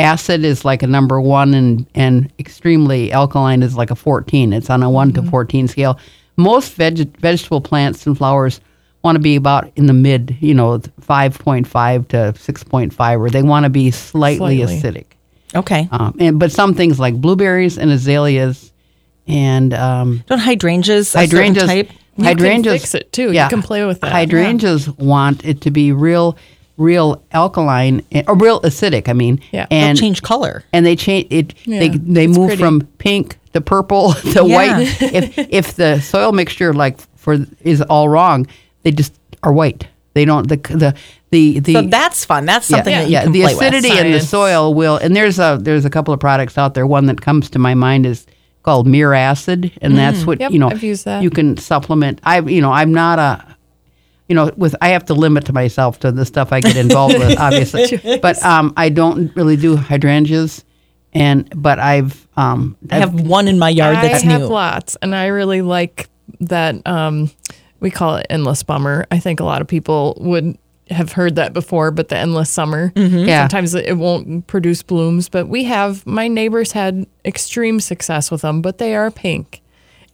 Acid 0.00 0.44
is 0.44 0.64
like 0.64 0.82
a 0.82 0.86
number 0.86 1.20
one, 1.20 1.54
and 1.54 1.86
and 1.94 2.32
extremely 2.38 3.12
alkaline 3.12 3.62
is 3.62 3.76
like 3.76 3.90
a 3.90 3.94
fourteen. 3.96 4.52
It's 4.52 4.70
on 4.70 4.82
a 4.82 4.90
one 4.90 5.12
to 5.14 5.22
fourteen 5.22 5.68
scale. 5.68 5.98
Most 6.36 6.74
veg- 6.74 7.16
vegetable 7.18 7.60
plants 7.60 8.06
and 8.06 8.16
flowers 8.16 8.60
want 9.02 9.16
to 9.16 9.20
be 9.20 9.36
about 9.36 9.70
in 9.76 9.86
the 9.86 9.92
mid, 9.94 10.36
you 10.40 10.52
know, 10.54 10.78
5.5 10.78 12.08
to 12.08 12.16
6.5, 12.36 13.20
where 13.20 13.30
they 13.30 13.42
want 13.42 13.64
to 13.64 13.70
be 13.70 13.90
slightly, 13.90 14.58
Slightly. 14.64 14.76
acidic. 14.80 15.04
okay. 15.54 15.88
Um, 15.90 16.14
and 16.20 16.38
but 16.38 16.52
some 16.52 16.74
things 16.74 16.98
like 17.00 17.14
blueberries 17.20 17.78
and 17.78 17.90
azaleas 17.90 18.72
and 19.26 19.72
um, 19.74 20.22
Don't 20.26 20.38
hydrangeas 20.38 21.12
hydrangeas. 21.14 21.64
type? 21.66 21.90
You 22.16 22.34
can 22.36 22.62
fix 22.62 22.94
it, 22.94 23.10
too. 23.12 23.32
Yeah, 23.32 23.44
You 23.44 23.50
can 23.50 23.62
play 23.62 23.84
with 23.86 24.00
that. 24.02 24.12
Hydrangeas 24.12 24.88
want 24.98 25.44
it 25.46 25.62
to 25.62 25.70
be 25.70 25.92
real, 25.92 26.36
real 26.80 27.22
alkaline 27.32 28.02
eh, 28.10 28.22
or 28.26 28.34
real 28.36 28.60
acidic. 28.62 29.08
I 29.08 29.12
mean, 29.12 29.38
Yeah. 29.52 29.66
They'll 29.70 29.78
and 29.90 29.98
change 29.98 30.22
color. 30.22 30.64
and 30.72 30.84
they 30.86 30.96
change 30.96 31.26
it. 31.30 31.54
they 31.66 31.90
Yeah, 31.90 31.96
they 32.00 32.24
it's 32.24 32.36
move 32.38 32.48
pretty. 32.48 32.62
from 32.62 32.80
pink 32.98 33.36
to 33.52 33.60
purple 33.60 34.12
to 34.32 34.44
Yeah. 34.46 34.56
white. 34.56 35.02
if 35.02 35.38
if 35.38 35.74
the 35.76 36.00
soil 36.00 36.32
mixture 36.32 36.72
like 36.72 36.98
for 37.16 37.36
is 37.62 37.82
all 37.82 38.08
wrong, 38.08 38.46
they 38.82 38.90
just 38.92 39.12
are 39.42 39.52
white. 39.52 39.86
They 40.14 40.24
don't 40.24 40.48
the 40.48 40.56
the 40.56 40.94
the 41.30 41.60
the 41.60 41.72
So 41.74 41.82
that's 41.82 42.24
fun. 42.24 42.44
That's 42.46 42.66
something 42.66 42.92
that 42.92 43.06
you 43.06 43.12
yeah, 43.12 43.26
the 43.26 43.42
acidity 43.42 43.96
in 43.96 44.10
the 44.10 44.20
soil 44.20 44.74
will, 44.74 44.96
and 44.96 45.14
there's 45.14 45.38
a 45.38 45.58
there's 45.60 45.84
a 45.84 45.90
couple 45.90 46.12
of 46.14 46.18
products 46.18 46.58
out 46.58 46.74
there. 46.74 46.86
One 46.86 47.06
that 47.06 47.20
comes 47.20 47.48
to 47.50 47.58
my 47.58 47.74
mind 47.74 48.06
is 48.06 48.26
called 48.62 48.86
Miracid, 48.88 49.70
and 49.80 49.96
that's 49.96 50.26
what 50.26 50.40
Yep, 50.40 50.50
you 50.52 50.58
know. 50.58 50.68
I've 50.70 50.82
used 50.82 51.04
that. 51.04 51.22
You 51.22 51.30
can 51.30 51.56
supplement. 51.56 52.20
I 52.24 52.40
you 52.40 52.60
know 52.60 52.72
I'm 52.72 52.92
not 52.92 53.18
a 53.18 53.56
you 54.30 54.36
know, 54.36 54.52
with 54.56 54.76
I 54.80 54.90
have 54.90 55.04
to 55.06 55.14
limit 55.14 55.46
to 55.46 55.52
myself 55.52 55.98
to 56.00 56.12
the 56.12 56.24
stuff 56.24 56.52
I 56.52 56.60
get 56.60 56.76
involved 56.76 57.18
with, 57.18 57.36
obviously. 57.38 58.18
But 58.18 58.40
um, 58.44 58.72
I 58.76 58.88
don't 58.88 59.34
really 59.34 59.56
do 59.56 59.74
hydrangeas, 59.74 60.64
and 61.12 61.52
but 61.60 61.80
I've 61.80 62.28
um, 62.36 62.76
I 62.90 63.00
have 63.00 63.12
one 63.12 63.48
in 63.48 63.58
my 63.58 63.70
yard 63.70 63.96
that's 63.96 64.22
I 64.22 64.28
have 64.28 64.42
lots, 64.42 64.96
and 65.02 65.16
I 65.16 65.26
really 65.26 65.62
like 65.62 66.08
that. 66.38 66.86
Um, 66.86 67.32
we 67.80 67.90
call 67.90 68.16
it 68.16 68.26
endless 68.30 68.62
bummer. 68.62 69.04
I 69.10 69.18
think 69.18 69.40
a 69.40 69.44
lot 69.44 69.62
of 69.62 69.66
people 69.66 70.16
would 70.20 70.56
have 70.90 71.10
heard 71.10 71.34
that 71.34 71.52
before, 71.52 71.90
but 71.90 72.08
the 72.08 72.16
endless 72.16 72.50
summer. 72.50 72.92
Yeah. 72.94 73.42
Sometimes 73.42 73.74
it 73.74 73.96
won't 73.96 74.46
produce 74.46 74.84
blooms, 74.84 75.28
but 75.28 75.48
we 75.48 75.64
have. 75.64 76.06
My 76.06 76.28
neighbors 76.28 76.70
had 76.70 77.04
extreme 77.24 77.80
success 77.80 78.30
with 78.30 78.42
them, 78.42 78.62
but 78.62 78.78
they 78.78 78.94
are 78.94 79.10
pink, 79.10 79.60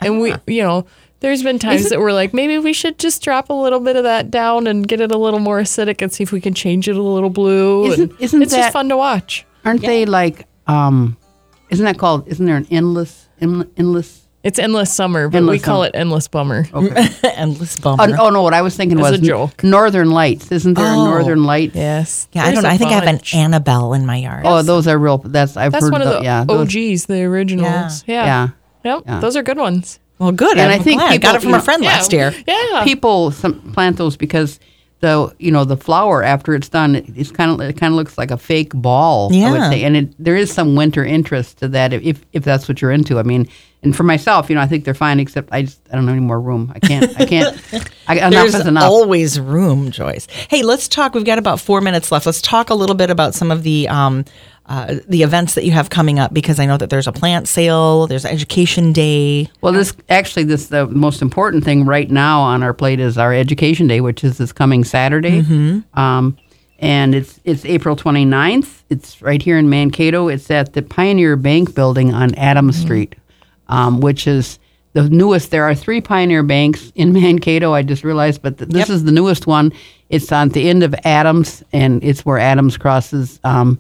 and 0.00 0.20
we, 0.20 0.35
you 0.46 0.62
know. 0.62 0.87
There's 1.20 1.42
been 1.42 1.58
times 1.58 1.88
that 1.88 1.99
we're 1.99 2.12
like, 2.12 2.35
maybe 2.35 2.58
we 2.58 2.73
should 2.73 2.99
just 2.99 3.23
drop 3.23 3.49
a 3.49 3.54
little 3.54 3.80
bit 3.80 3.96
of 3.96 4.04
that 4.04 4.30
down 4.30 4.66
and 4.66 4.87
get 4.87 5.00
it 5.00 5.11
a 5.11 5.16
little 5.18 5.40
more 5.40 5.61
acidic 5.61 6.02
and 6.02 6.12
see 6.12 6.23
if 6.23 6.30
we 6.30 6.40
can 6.40 6.52
change 6.54 6.88
it 6.88 6.96
a 6.96 7.02
little 7.02 7.30
blue. 7.30 7.87
Isn't- 7.87 8.11
and 8.12 8.20
isn't 8.20 8.42
it's 8.42 8.52
that- 8.52 8.58
just 8.58 8.73
fun 8.73 8.88
to 8.90 8.96
watch. 8.96 9.46
aren't 9.64 9.80
they 9.80 10.04
like 10.04 10.46
um, 10.66 11.16
isn't 11.70 11.85
that 11.85 11.99
called? 11.99 12.28
Isn't 12.28 12.44
there 12.46 12.56
an 12.56 12.66
endless 12.70 13.28
en- 13.40 13.70
endless? 13.76 14.23
It's 14.44 14.58
endless 14.61 14.94
summer, 14.94 15.28
but 15.28 15.42
we 15.42 15.58
call 15.58 15.78
summer. 15.82 15.87
it 15.88 15.96
endless 15.99 16.28
bummer. 16.28 16.66
Endless 17.25 17.80
bummer. 17.80 18.04
Oh, 18.16 18.26
oh 18.26 18.30
no! 18.30 18.42
What 18.42 18.54
I 18.54 18.62
was 18.62 18.76
thinking 18.76 18.99
As 19.00 19.11
was 19.11 19.20
a 19.20 19.23
joke. 19.23 19.64
Northern 19.64 20.11
Lights. 20.11 20.52
Isn't 20.52 20.75
there 20.75 20.85
Oh. 20.87 21.06
a 21.06 21.11
Northern 21.11 21.42
Light? 21.42 21.73
Yes. 21.75 22.28
yeah, 22.32 22.44
I 22.44 22.52
don't 22.52 22.62
know. 22.62 22.68
a 22.68 22.73
I 22.73 22.76
think 22.76 22.90
I 22.92 22.94
have 22.94 23.08
an. 23.08 23.20
Annabelle 23.35 23.92
in 23.94 24.06
my 24.06 24.16
yard. 24.18 24.44
Oh, 24.46 24.62
those 24.62 24.87
are 24.87 24.96
real. 24.99 25.18
That's 25.18 25.56
I've 25.56 25.73
That's 25.73 25.85
heard. 25.87 25.92
one 25.92 26.02
of 26.02 26.08
tho- 26.08 26.18
the 26.18 26.25
yeah, 26.25 26.44
those- 26.44 26.61
OGs, 26.76 27.06
the 27.06 27.23
originals. 27.25 28.04
Yeah. 28.06 28.25
Yeah. 28.25 28.49
Yep. 28.85 29.02
Yeah. 29.06 29.20
Those 29.20 29.37
are 29.37 29.42
good 29.42 29.58
ones. 29.58 29.99
Well, 30.18 30.32
good. 30.32 30.58
And 30.58 30.73
I'm 30.73 30.80
I 30.80 30.82
think 30.82 31.00
glad. 31.00 31.12
I 31.12 31.16
got 31.18 31.35
it 31.37 31.40
from 31.42 31.50
you 31.50 31.54
a 31.54 31.58
know- 31.58 31.64
friend 31.64 31.82
Yeah. 31.85 31.90
last 31.90 32.12
year. 32.12 32.35
Yeah. 32.46 32.85
people 32.85 33.30
some 33.30 33.61
plant 33.73 33.96
those 33.99 34.16
because 34.16 34.58
the 35.00 35.35
you 35.38 35.50
know 35.50 35.64
the 35.64 35.76
flower 35.76 36.23
after 36.23 36.54
it's 36.54 36.70
done 36.70 36.96
it- 36.96 37.04
it's 37.14 37.30
kind 37.30 37.50
of 37.50 37.61
it 37.61 37.75
kind 37.76 37.92
of 37.92 37.96
looks 37.96 38.16
like 38.16 38.30
a 38.30 38.38
fake 38.38 38.73
ball 38.75 39.26
I 39.26 39.50
would 39.50 39.61
Yeah. 39.61 39.70
say 39.70 39.85
and 39.85 39.94
it, 39.96 40.14
there 40.18 40.37
is 40.37 40.50
some 40.50 40.75
winter 40.75 41.04
interest 41.04 41.58
to 41.58 41.68
that 41.68 41.92
if 41.92 42.23
if 42.32 42.44
that's 42.44 42.66
what 42.66 42.80
you're 42.80 42.92
into 42.92 43.18
I 43.18 43.23
mean 43.23 43.46
and 43.82 43.94
for 43.94 44.04
myself 44.04 44.49
you 44.49 44.54
know 44.56 44.62
I 44.62 44.66
think 44.66 44.87
they're 44.87 44.94
fine 44.94 45.20
except 45.20 45.50
I 45.52 45.62
just 45.62 45.80
I 45.92 45.96
don't 45.96 46.06
have 46.06 46.16
any 46.16 46.25
more 46.25 46.40
room 46.40 46.73
I 46.75 46.78
can't 46.78 47.12
I 47.20 47.26
can't 47.26 47.61
I, 48.08 48.16
enough 48.16 48.30
There's 48.30 48.54
is 48.54 48.66
enough 48.66 48.85
always 48.85 49.38
room, 49.38 49.90
Joyce. 49.90 50.28
Hey, 50.49 50.62
let's 50.62 50.88
talk. 50.88 51.12
We've 51.12 51.25
got 51.25 51.38
about 51.38 51.61
four 51.61 51.80
minutes 51.80 52.11
left. 52.12 52.25
Let's 52.25 52.40
talk 52.40 52.70
a 52.70 52.75
little 52.75 52.94
bit 52.94 53.11
about 53.11 53.35
some 53.35 53.50
of 53.50 53.64
the 53.64 53.88
um, 53.88 54.25
uh, 54.68 54.96
the 55.08 55.23
events 55.23 55.54
that 55.54 55.64
you 55.64 55.70
have 55.73 55.90
coming 55.90 56.18
up 56.18 56.35
because 56.35 56.58
I 56.58 56.66
know 56.66 56.76
that 56.76 56.90
there's 56.90 57.06
a 57.06 57.12
plant 57.12 57.46
sale, 57.49 58.06
there's 58.06 58.25
Education 58.25 58.92
Day. 58.92 59.49
well 59.61 59.73
this 59.73 59.92
actually 60.08 60.44
this 60.44 60.66
the 60.68 60.87
most 60.88 61.23
important 61.23 61.62
thing 61.64 61.85
right 61.85 62.11
now 62.11 62.40
on 62.40 62.62
our 62.62 62.75
plate 62.75 62.99
is 63.00 63.16
our 63.16 63.32
education 63.32 63.87
day 63.87 64.00
which 64.00 64.25
is 64.25 64.38
this 64.38 64.52
coming 64.52 64.82
Saturday 64.85 65.40
um, 65.94 66.37
and 66.78 67.14
it's 67.14 67.40
it's 67.44 67.64
April 67.64 67.96
29th. 67.96 68.82
It's 68.90 69.23
right 69.23 69.40
here 69.40 69.56
in 69.56 69.70
Mankato. 69.70 70.28
It's 70.28 70.50
at 70.50 70.73
the 70.75 70.82
Pioneer 70.82 71.37
Bank 71.37 71.75
Building 71.75 72.12
on 72.12 72.35
Adams 72.35 72.76
Street, 72.78 73.14
um, 73.68 74.00
which 74.00 74.26
is 74.26 74.58
the 74.92 75.08
newest. 75.08 75.50
There 75.50 75.64
are 75.64 75.75
three 75.75 76.00
Pioneer 76.02 76.42
banks 76.42 76.92
in 76.94 77.12
Mankato. 77.20 77.73
I 77.73 77.82
just 77.82 78.04
realized, 78.04 78.42
but 78.42 78.58
th- 78.58 78.70
this 78.70 78.88
Yep. 78.88 78.94
is 78.96 79.04
the 79.04 79.12
newest 79.12 79.46
one. 79.46 79.73
It's 80.11 80.30
on 80.32 80.50
the 80.50 80.68
end 80.68 80.82
of 80.82 80.94
Adams, 81.04 81.62
and 81.73 82.02
it's 82.04 82.25
where 82.26 82.38
Adams 82.38 82.76
crosses. 82.76 83.40
Um, 83.42 83.78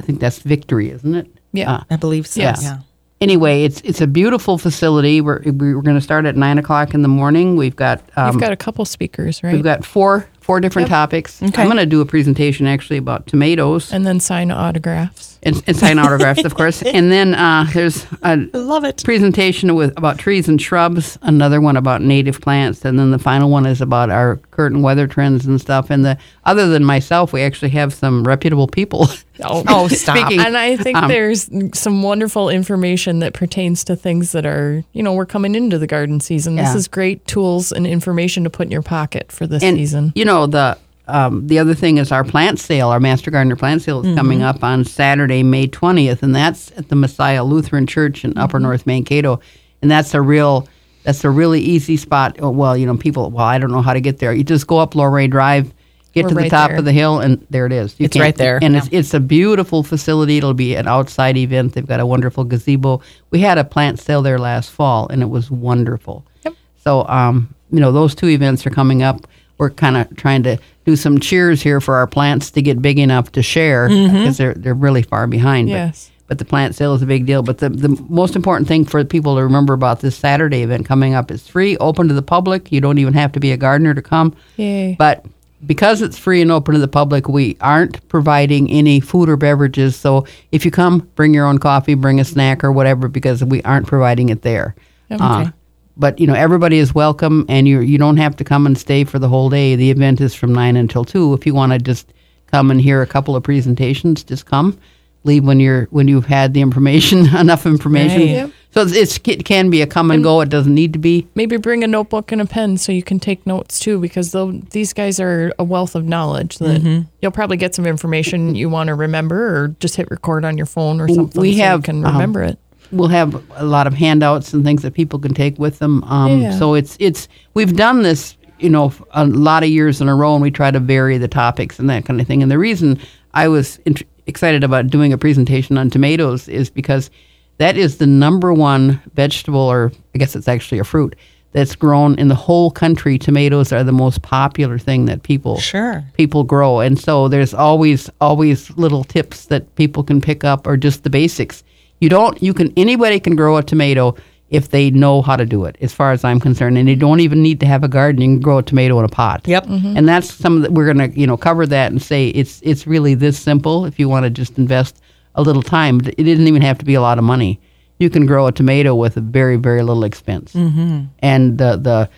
I 0.00 0.06
think 0.06 0.18
that's 0.20 0.38
Victory, 0.38 0.90
isn't 0.90 1.14
it? 1.14 1.26
Yeah. 1.52 1.72
Uh, 1.72 1.84
I 1.90 1.96
believe 1.96 2.26
so. 2.26 2.40
Yes. 2.40 2.62
Yeah. 2.62 2.78
anyway, 3.20 3.64
it's 3.64 3.80
it's 3.82 4.00
a 4.00 4.06
beautiful 4.06 4.56
facility. 4.56 5.20
We're 5.20 5.42
we're 5.44 5.82
going 5.82 5.96
to 5.96 6.00
start 6.00 6.24
at 6.24 6.36
nine 6.36 6.56
o'clock 6.58 6.94
in 6.94 7.02
the 7.02 7.08
morning. 7.08 7.56
We've 7.56 7.76
got 7.76 8.00
um, 8.16 8.32
You've 8.32 8.40
got 8.40 8.52
a 8.52 8.56
couple 8.56 8.84
speakers, 8.86 9.42
right? 9.42 9.52
we've 9.54 9.62
got 9.64 9.84
four 9.84 10.26
four 10.40 10.58
different 10.60 10.88
topics. 10.88 11.42
Okay. 11.42 11.60
I'm 11.60 11.68
going 11.68 11.76
to 11.78 11.86
do 11.86 12.00
a 12.00 12.06
presentation 12.06 12.66
actually 12.66 12.96
about 12.96 13.26
tomatoes 13.26 13.92
and 13.92 14.06
then 14.06 14.20
sign 14.20 14.50
autographs. 14.50 15.38
And, 15.42 15.62
and 15.66 15.76
sign 15.76 15.98
autographs, 15.98 16.44
of 16.44 16.54
course. 16.54 16.82
And 17.00 17.10
then 17.10 17.34
uh, 17.34 17.66
there's 17.72 18.06
a 18.22 18.36
Love 18.52 18.84
it. 18.84 19.02
presentation 19.04 19.74
with 19.74 19.92
about 19.96 20.18
trees 20.18 20.48
and 20.48 20.60
shrubs, 20.60 21.18
another 21.22 21.60
one 21.60 21.76
about 21.76 22.02
native 22.02 22.40
plants, 22.40 22.84
and 22.84 22.98
then 22.98 23.10
the 23.10 23.18
final 23.18 23.48
one 23.50 23.64
is 23.66 23.80
about 23.80 24.10
our 24.10 24.36
current 24.50 24.80
weather 24.82 25.06
trends 25.06 25.46
and 25.46 25.60
stuff. 25.60 25.88
And 25.90 26.04
the 26.04 26.18
other 26.44 26.68
than 26.68 26.84
myself, 26.84 27.32
we 27.32 27.42
actually 27.42 27.70
have 27.70 27.94
some 27.94 28.24
reputable 28.24 28.66
people. 28.68 29.08
Oh, 29.42 29.64
Oh, 29.68 29.88
stop. 30.02 30.18
Speaking- 30.18 30.40
And 30.44 30.54
I 30.54 30.76
think 30.76 30.98
Um, 30.98 31.08
there's 31.08 31.48
some 31.72 32.02
wonderful 32.02 32.50
information 32.50 33.20
that 33.20 33.32
pertains 33.32 33.84
to 33.84 33.96
things 33.96 34.32
that 34.32 34.44
are, 34.44 34.84
you 34.92 35.02
know, 35.02 35.14
we're 35.14 35.24
coming 35.24 35.54
into 35.54 35.78
the 35.78 35.86
garden 35.86 36.20
season. 36.20 36.56
This 36.56 36.74
is 36.74 36.88
great 36.88 37.26
tools 37.26 37.72
and 37.72 37.86
information 37.86 38.44
to 38.44 38.50
put 38.50 38.66
in 38.66 38.70
your 38.70 38.82
pocket 38.82 39.32
for 39.32 39.46
this 39.46 39.62
and 39.62 39.78
season. 39.78 40.12
you 40.14 40.26
know 40.26 40.46
the 40.46 40.76
um, 41.14 41.46
the 41.46 41.58
other 41.58 41.74
thing 41.74 41.98
is 41.98 42.10
our 42.12 42.24
plant 42.24 42.58
sale, 42.58 42.88
our 42.88 43.00
Master 43.00 43.30
Gardener 43.30 43.56
plant 43.56 43.82
sale 43.82 44.00
is 44.00 44.06
Mm-hmm. 44.06 44.16
coming 44.16 44.42
up 44.42 44.62
on 44.64 44.84
Saturday, 44.84 45.42
May 45.42 45.66
20th, 45.66 46.22
and 46.22 46.34
that's 46.34 46.70
at 46.76 46.88
the 46.88 46.96
Messiah 46.96 47.44
Lutheran 47.44 47.86
Church 47.86 48.24
in 48.24 48.30
Mm-hmm. 48.30 48.40
Upper 48.40 48.60
North 48.60 48.86
Mankato, 48.86 49.40
and 49.82 49.90
that's 49.90 50.14
a 50.14 50.20
real 50.22 50.68
that's 51.04 51.24
a 51.24 51.30
really 51.30 51.60
easy 51.60 51.96
spot. 51.96 52.36
Oh, 52.40 52.50
Well, 52.50 52.76
you 52.76 52.84
know, 52.86 52.96
people, 52.96 53.30
well, 53.30 53.46
I 53.46 53.58
don't 53.58 53.72
know 53.72 53.80
how 53.80 53.94
to 53.94 54.00
get 54.02 54.18
there. 54.18 54.34
You 54.34 54.44
just 54.44 54.66
go 54.66 54.76
up 54.78 54.92
Lorray 54.92 55.30
Drive, 55.30 55.72
get 56.12 56.24
We're 56.24 56.28
to 56.28 56.34
the 56.34 56.40
right 56.42 56.50
top 56.50 56.68
there. 56.70 56.78
of 56.78 56.84
the 56.84 56.92
hill, 56.92 57.20
and 57.20 57.44
there 57.48 57.64
it 57.64 57.72
is. 57.72 57.98
You 57.98 58.04
It's 58.04 58.18
right 58.18 58.36
there, 58.36 58.58
and 58.62 58.74
yeah. 58.74 58.80
it's 58.80 58.88
it's 58.92 59.14
a 59.14 59.20
beautiful 59.20 59.82
facility. 59.82 60.36
It'll 60.36 60.52
be 60.54 60.74
an 60.74 60.86
outside 60.88 61.36
event. 61.38 61.72
They've 61.72 61.86
got 61.86 62.00
a 62.00 62.06
wonderful 62.06 62.44
gazebo. 62.44 63.00
We 63.30 63.40
had 63.40 63.56
a 63.58 63.64
plant 63.64 63.98
sale 63.98 64.20
there 64.20 64.38
last 64.38 64.70
fall, 64.70 65.08
and 65.08 65.22
it 65.22 65.30
was 65.30 65.50
wonderful. 65.50 66.26
Yep. 66.44 66.54
So, 66.84 67.06
um, 67.08 67.54
you 67.72 67.80
know, 67.80 67.92
those 67.92 68.14
two 68.14 68.28
events 68.28 68.66
are 68.66 68.70
coming 68.70 69.02
up. 69.02 69.26
We're 69.60 69.70
kind 69.70 69.96
of 69.96 70.16
trying 70.16 70.42
to 70.44 70.58
do 70.86 70.96
some 70.96 71.20
cheers 71.20 71.62
here 71.62 71.80
for 71.80 71.94
our 71.96 72.06
plants 72.06 72.50
to 72.52 72.62
get 72.62 72.80
big 72.82 72.98
enough 72.98 73.30
to 73.32 73.42
share 73.42 73.88
because 73.88 74.38
they're 74.38 74.54
they're 74.54 74.74
really 74.74 75.02
far 75.02 75.26
behind. 75.26 75.68
But- 75.68 75.74
Yes. 75.74 76.10
But, 76.26 76.38
the 76.38 76.44
plant 76.44 76.76
sale 76.76 76.94
is 76.94 77.02
a 77.02 77.06
big 77.06 77.26
deal. 77.26 77.42
But 77.42 77.58
the, 77.58 77.68
the 77.70 77.88
most 78.08 78.36
important 78.36 78.68
thing 78.68 78.84
for 78.84 79.04
people 79.04 79.34
to 79.34 79.42
remember 79.42 79.72
about 79.74 79.98
this 80.00 80.16
Saturday 80.16 80.62
event 80.62 80.86
coming 80.86 81.12
up 81.12 81.28
is 81.32 81.46
free, 81.48 81.76
open 81.78 82.06
to 82.06 82.14
the 82.14 82.22
public. 82.22 82.70
You 82.70 82.80
don't 82.80 82.98
even 82.98 83.14
have 83.14 83.32
to 83.32 83.40
be 83.40 83.50
a 83.50 83.56
gardener 83.56 83.94
to 83.94 84.00
come. 84.02 84.36
Yay. 84.56 84.94
But 84.96 85.26
because 85.66 86.02
it's 86.02 86.16
free 86.16 86.40
and 86.40 86.52
open 86.52 86.74
to 86.74 86.80
the 86.80 86.86
public, 86.86 87.28
we 87.28 87.56
aren't 87.60 88.06
providing 88.08 88.70
any 88.70 89.00
food 89.00 89.28
or 89.28 89.36
beverages. 89.36 89.96
So 89.96 90.24
if 90.52 90.64
you 90.64 90.70
come, 90.70 91.00
bring 91.16 91.34
your 91.34 91.46
own 91.46 91.58
coffee, 91.58 91.94
bring 91.94 92.20
a 92.20 92.24
snack 92.24 92.62
or 92.62 92.70
whatever, 92.70 93.08
because 93.08 93.42
we 93.42 93.60
aren't 93.62 93.88
providing 93.88 94.28
it 94.28 94.42
there. 94.42 94.76
Uh, 95.10 95.50
but 96.00 96.18
you 96.18 96.26
know, 96.26 96.34
everybody 96.34 96.78
is 96.78 96.94
welcome, 96.94 97.44
and 97.48 97.68
you 97.68 97.80
you 97.80 97.98
don't 97.98 98.16
have 98.16 98.34
to 98.36 98.44
come 98.44 98.66
and 98.66 98.76
stay 98.76 99.04
for 99.04 99.18
the 99.18 99.28
whole 99.28 99.50
day. 99.50 99.76
The 99.76 99.90
event 99.90 100.20
is 100.20 100.34
from 100.34 100.52
nine 100.52 100.76
until 100.76 101.04
two. 101.04 101.34
If 101.34 101.46
you 101.46 101.54
want 101.54 101.72
to 101.72 101.78
just 101.78 102.12
come 102.50 102.70
and 102.70 102.80
hear 102.80 103.02
a 103.02 103.06
couple 103.06 103.36
of 103.36 103.42
presentations, 103.42 104.24
just 104.24 104.46
come. 104.46 104.78
Leave 105.24 105.44
when 105.44 105.60
you're 105.60 105.84
when 105.90 106.08
you've 106.08 106.24
had 106.24 106.54
the 106.54 106.62
information 106.62 107.26
enough 107.36 107.66
information. 107.66 108.20
Right. 108.20 108.30
Yep. 108.30 108.50
So 108.72 108.82
it's, 108.82 108.92
it's 108.92 109.20
it 109.28 109.44
can 109.44 109.68
be 109.68 109.82
a 109.82 109.86
come 109.86 110.10
and 110.10 110.22
go. 110.22 110.40
It 110.40 110.48
doesn't 110.48 110.74
need 110.74 110.92
to 110.94 110.98
be. 110.98 111.26
Maybe 111.34 111.56
bring 111.58 111.84
a 111.84 111.86
notebook 111.86 112.32
and 112.32 112.40
a 112.40 112.46
pen 112.46 112.78
so 112.78 112.90
you 112.92 113.02
can 113.02 113.20
take 113.20 113.46
notes 113.46 113.78
too, 113.78 114.00
because 114.00 114.34
these 114.70 114.92
guys 114.94 115.20
are 115.20 115.52
a 115.58 115.64
wealth 115.64 115.94
of 115.94 116.04
knowledge 116.06 116.56
that 116.58 116.80
Mm-hmm. 116.80 117.08
you'll 117.20 117.32
probably 117.32 117.56
get 117.58 117.74
some 117.74 117.84
information 117.84 118.54
you 118.54 118.70
want 118.70 118.88
to 118.88 118.94
remember, 118.94 119.56
or 119.56 119.68
just 119.80 119.96
hit 119.96 120.10
record 120.10 120.44
on 120.46 120.56
your 120.56 120.66
phone 120.66 121.00
or 121.00 121.08
something. 121.08 121.40
we 121.42 121.56
so 121.56 121.64
have, 121.64 121.80
you 121.80 121.82
can 121.82 122.04
um, 122.06 122.12
remember 122.14 122.42
it. 122.44 122.58
We'll 122.92 123.08
have 123.08 123.42
a 123.56 123.64
lot 123.64 123.86
of 123.86 123.94
handouts 123.94 124.52
and 124.52 124.64
things 124.64 124.82
that 124.82 124.94
people 124.94 125.18
can 125.18 125.34
take 125.34 125.58
with 125.58 125.78
them. 125.78 126.02
Um, 126.04 126.40
Yeah. 126.42 126.58
So 126.58 126.74
it's 126.74 126.96
it's 127.00 127.28
we've 127.54 127.76
done 127.76 128.02
this, 128.02 128.36
you 128.58 128.68
know, 128.70 128.92
a 129.12 129.26
lot 129.26 129.62
of 129.62 129.68
years 129.68 130.00
in 130.00 130.08
a 130.08 130.14
row, 130.14 130.34
and 130.34 130.42
we 130.42 130.50
try 130.50 130.70
to 130.70 130.80
vary 130.80 131.18
the 131.18 131.28
topics 131.28 131.78
and 131.78 131.88
that 131.90 132.04
kind 132.04 132.20
of 132.20 132.26
thing. 132.26 132.42
And 132.42 132.50
the 132.50 132.58
reason 132.58 132.98
I 133.34 133.48
was 133.48 133.78
int- 133.86 134.02
excited 134.26 134.64
about 134.64 134.88
doing 134.88 135.12
a 135.12 135.18
presentation 135.18 135.78
on 135.78 135.90
tomatoes 135.90 136.48
is 136.48 136.70
because 136.70 137.10
that 137.58 137.76
is 137.76 137.98
the 137.98 138.06
number 138.06 138.52
one 138.52 139.00
vegetable, 139.14 139.60
or 139.60 139.92
I 140.14 140.18
guess 140.18 140.34
it's 140.34 140.48
actually 140.48 140.78
a 140.78 140.84
fruit 140.84 141.14
that's 141.52 141.74
grown 141.74 142.16
in 142.18 142.28
the 142.28 142.34
whole 142.34 142.70
country. 142.70 143.18
Tomatoes 143.18 143.72
are 143.72 143.82
the 143.84 143.92
most 143.92 144.22
popular 144.22 144.78
thing 144.78 145.06
that 145.06 145.22
people 145.24 145.58
Sure. 145.58 146.04
people 146.16 146.44
grow 146.44 146.78
and 146.80 146.98
so 146.98 147.26
there's 147.28 147.52
always 147.52 148.08
always 148.20 148.70
little 148.76 149.02
tips 149.04 149.46
that 149.46 149.74
people 149.74 150.02
can 150.04 150.20
pick 150.20 150.44
up 150.44 150.66
or 150.66 150.76
just 150.76 151.02
the 151.02 151.10
basics 151.10 151.64
you 152.00 152.08
don't 152.08 152.42
you 152.42 152.52
can 152.54 152.72
anybody 152.76 153.20
can 153.20 153.36
grow 153.36 153.56
a 153.56 153.62
tomato 153.62 154.14
if 154.48 154.70
they 154.70 154.90
know 154.90 155.22
how 155.22 155.36
to 155.36 155.46
do 155.46 155.64
it 155.64 155.76
as 155.80 155.92
far 155.92 156.10
as 156.12 156.24
i'm 156.24 156.40
concerned. 156.40 156.76
And 156.76 156.88
you 156.88 156.96
don't 156.96 157.20
even 157.20 157.42
need 157.42 157.60
to 157.60 157.66
have 157.66 157.84
a 157.84 157.88
garden. 157.88 158.20
You 158.20 158.28
can 158.28 158.40
grow 158.40 158.58
a 158.58 158.62
tomato 158.62 158.98
in 158.98 159.04
a 159.04 159.08
pot. 159.08 159.46
Yep. 159.46 159.66
and 159.68 160.08
that's 160.08 160.32
some 160.32 160.56
of 160.56 160.62
the, 160.62 160.70
we're 160.72 160.92
going 160.92 161.10
to 161.10 161.18
you 161.18 161.26
know 161.26 161.36
cover 161.36 161.66
that 161.66 161.92
and 161.92 162.02
say 162.02 162.28
it's 162.28 162.60
it's 162.62 162.86
really 162.86 163.14
this 163.14 163.38
simple 163.38 163.86
if 163.86 163.98
you 163.98 164.08
want 164.08 164.24
to 164.24 164.30
just 164.30 164.58
invest 164.58 165.00
a 165.36 165.42
little 165.42 165.62
time. 165.62 166.00
It 166.00 166.24
doesn't 166.24 166.48
even 166.48 166.62
have 166.62 166.78
to 166.78 166.84
be 166.84 166.94
a 166.94 167.00
lot 167.00 167.18
of 167.18 167.24
money. 167.24 167.60
You 168.00 168.10
can 168.10 168.26
grow 168.26 168.46
a 168.46 168.52
tomato 168.52 168.94
with 168.94 169.16
a 169.16 169.20
very 169.20 169.56
very 169.56 169.82
little 169.82 170.04
expense. 170.04 170.52
Mm-hmm. 170.54 171.04
and 171.20 171.58
the 171.58 171.76
the 171.76 172.10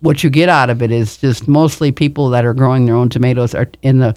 what 0.00 0.24
you 0.24 0.30
get 0.30 0.48
out 0.48 0.68
of 0.70 0.82
it 0.82 0.90
is 0.90 1.16
just 1.18 1.46
mostly 1.46 1.92
people 1.92 2.28
that 2.30 2.44
are 2.44 2.54
growing 2.54 2.86
their 2.86 2.94
own 2.94 3.08
tomatoes 3.08 3.54
are 3.54 3.68
in 3.82 3.98
the 3.98 4.14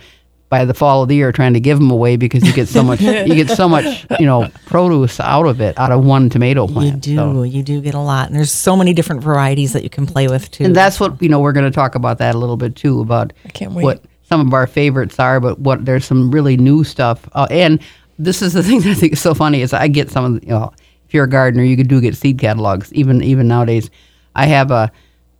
by 0.49 0.65
the 0.65 0.73
fall 0.73 1.03
of 1.03 1.09
the 1.09 1.15
year 1.15 1.31
trying 1.31 1.53
to 1.53 1.59
give 1.59 1.77
them 1.77 1.91
away 1.91 2.15
because 2.17 2.43
you 2.43 2.51
get 2.53 2.67
so 2.67 2.81
much 2.83 2.99
you 3.01 3.35
get 3.35 3.49
so 3.49 3.69
much 3.69 4.05
you 4.19 4.25
know 4.25 4.49
produce 4.65 5.19
out 5.19 5.45
of 5.45 5.61
it 5.61 5.77
out 5.77 5.91
of 5.91 6.03
one 6.03 6.29
tomato 6.29 6.67
plant. 6.67 7.05
You 7.07 7.15
do. 7.15 7.15
So- 7.15 7.43
You 7.43 7.63
do 7.63 7.81
get 7.81 7.93
a 7.93 7.99
lot. 7.99 8.27
And 8.27 8.35
there's 8.35 8.51
so 8.51 8.75
many 8.75 8.93
different 8.93 9.21
varieties 9.21 9.73
that 9.73 9.83
you 9.83 9.89
can 9.89 10.05
play 10.07 10.27
with 10.27 10.49
too. 10.51 10.63
And 10.65 10.75
that's 10.75 10.99
what 10.99 11.21
you 11.21 11.29
know. 11.29 11.39
We're 11.39 11.51
going 11.53 11.65
to 11.65 11.75
talk 11.75 11.95
about 11.95 12.17
that 12.17 12.35
a 12.35 12.37
little 12.37 12.57
bit 12.57 12.75
too. 12.75 13.01
About 13.01 13.33
can't 13.53 13.73
wait. 13.73 13.83
what 13.83 14.03
some 14.23 14.45
of 14.45 14.53
our 14.53 14.67
favorites 14.67 15.19
are, 15.19 15.39
but 15.39 15.59
what 15.59 15.85
there's 15.85 16.05
some 16.05 16.31
really 16.31 16.57
new 16.57 16.83
stuff. 16.83 17.27
Uh, 17.33 17.47
and 17.51 17.79
this 18.17 18.41
is 18.41 18.53
the 18.53 18.63
thing 18.67 18.79
that 18.81 18.89
I 18.89 18.93
think 18.95 19.13
is 19.13 19.21
so 19.21 19.33
funny 19.33 19.61
is 19.61 19.71
I 19.73 19.87
get 19.87 20.09
some 20.09 20.35
of 20.37 20.43
you 20.43 20.49
know 20.49 20.73
if 21.07 21.13
you're 21.13 21.25
a 21.25 21.29
gardener 21.29 21.63
you 21.63 21.77
could 21.77 21.87
do 21.87 22.01
get 22.01 22.15
seed 22.15 22.39
catalogs 22.39 22.91
even 22.93 23.21
even 23.23 23.47
nowadays. 23.47 23.89
I 24.35 24.45
have 24.47 24.71
a 24.71 24.91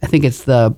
I 0.03 0.07
think 0.07 0.23
it's 0.23 0.43
the 0.43 0.75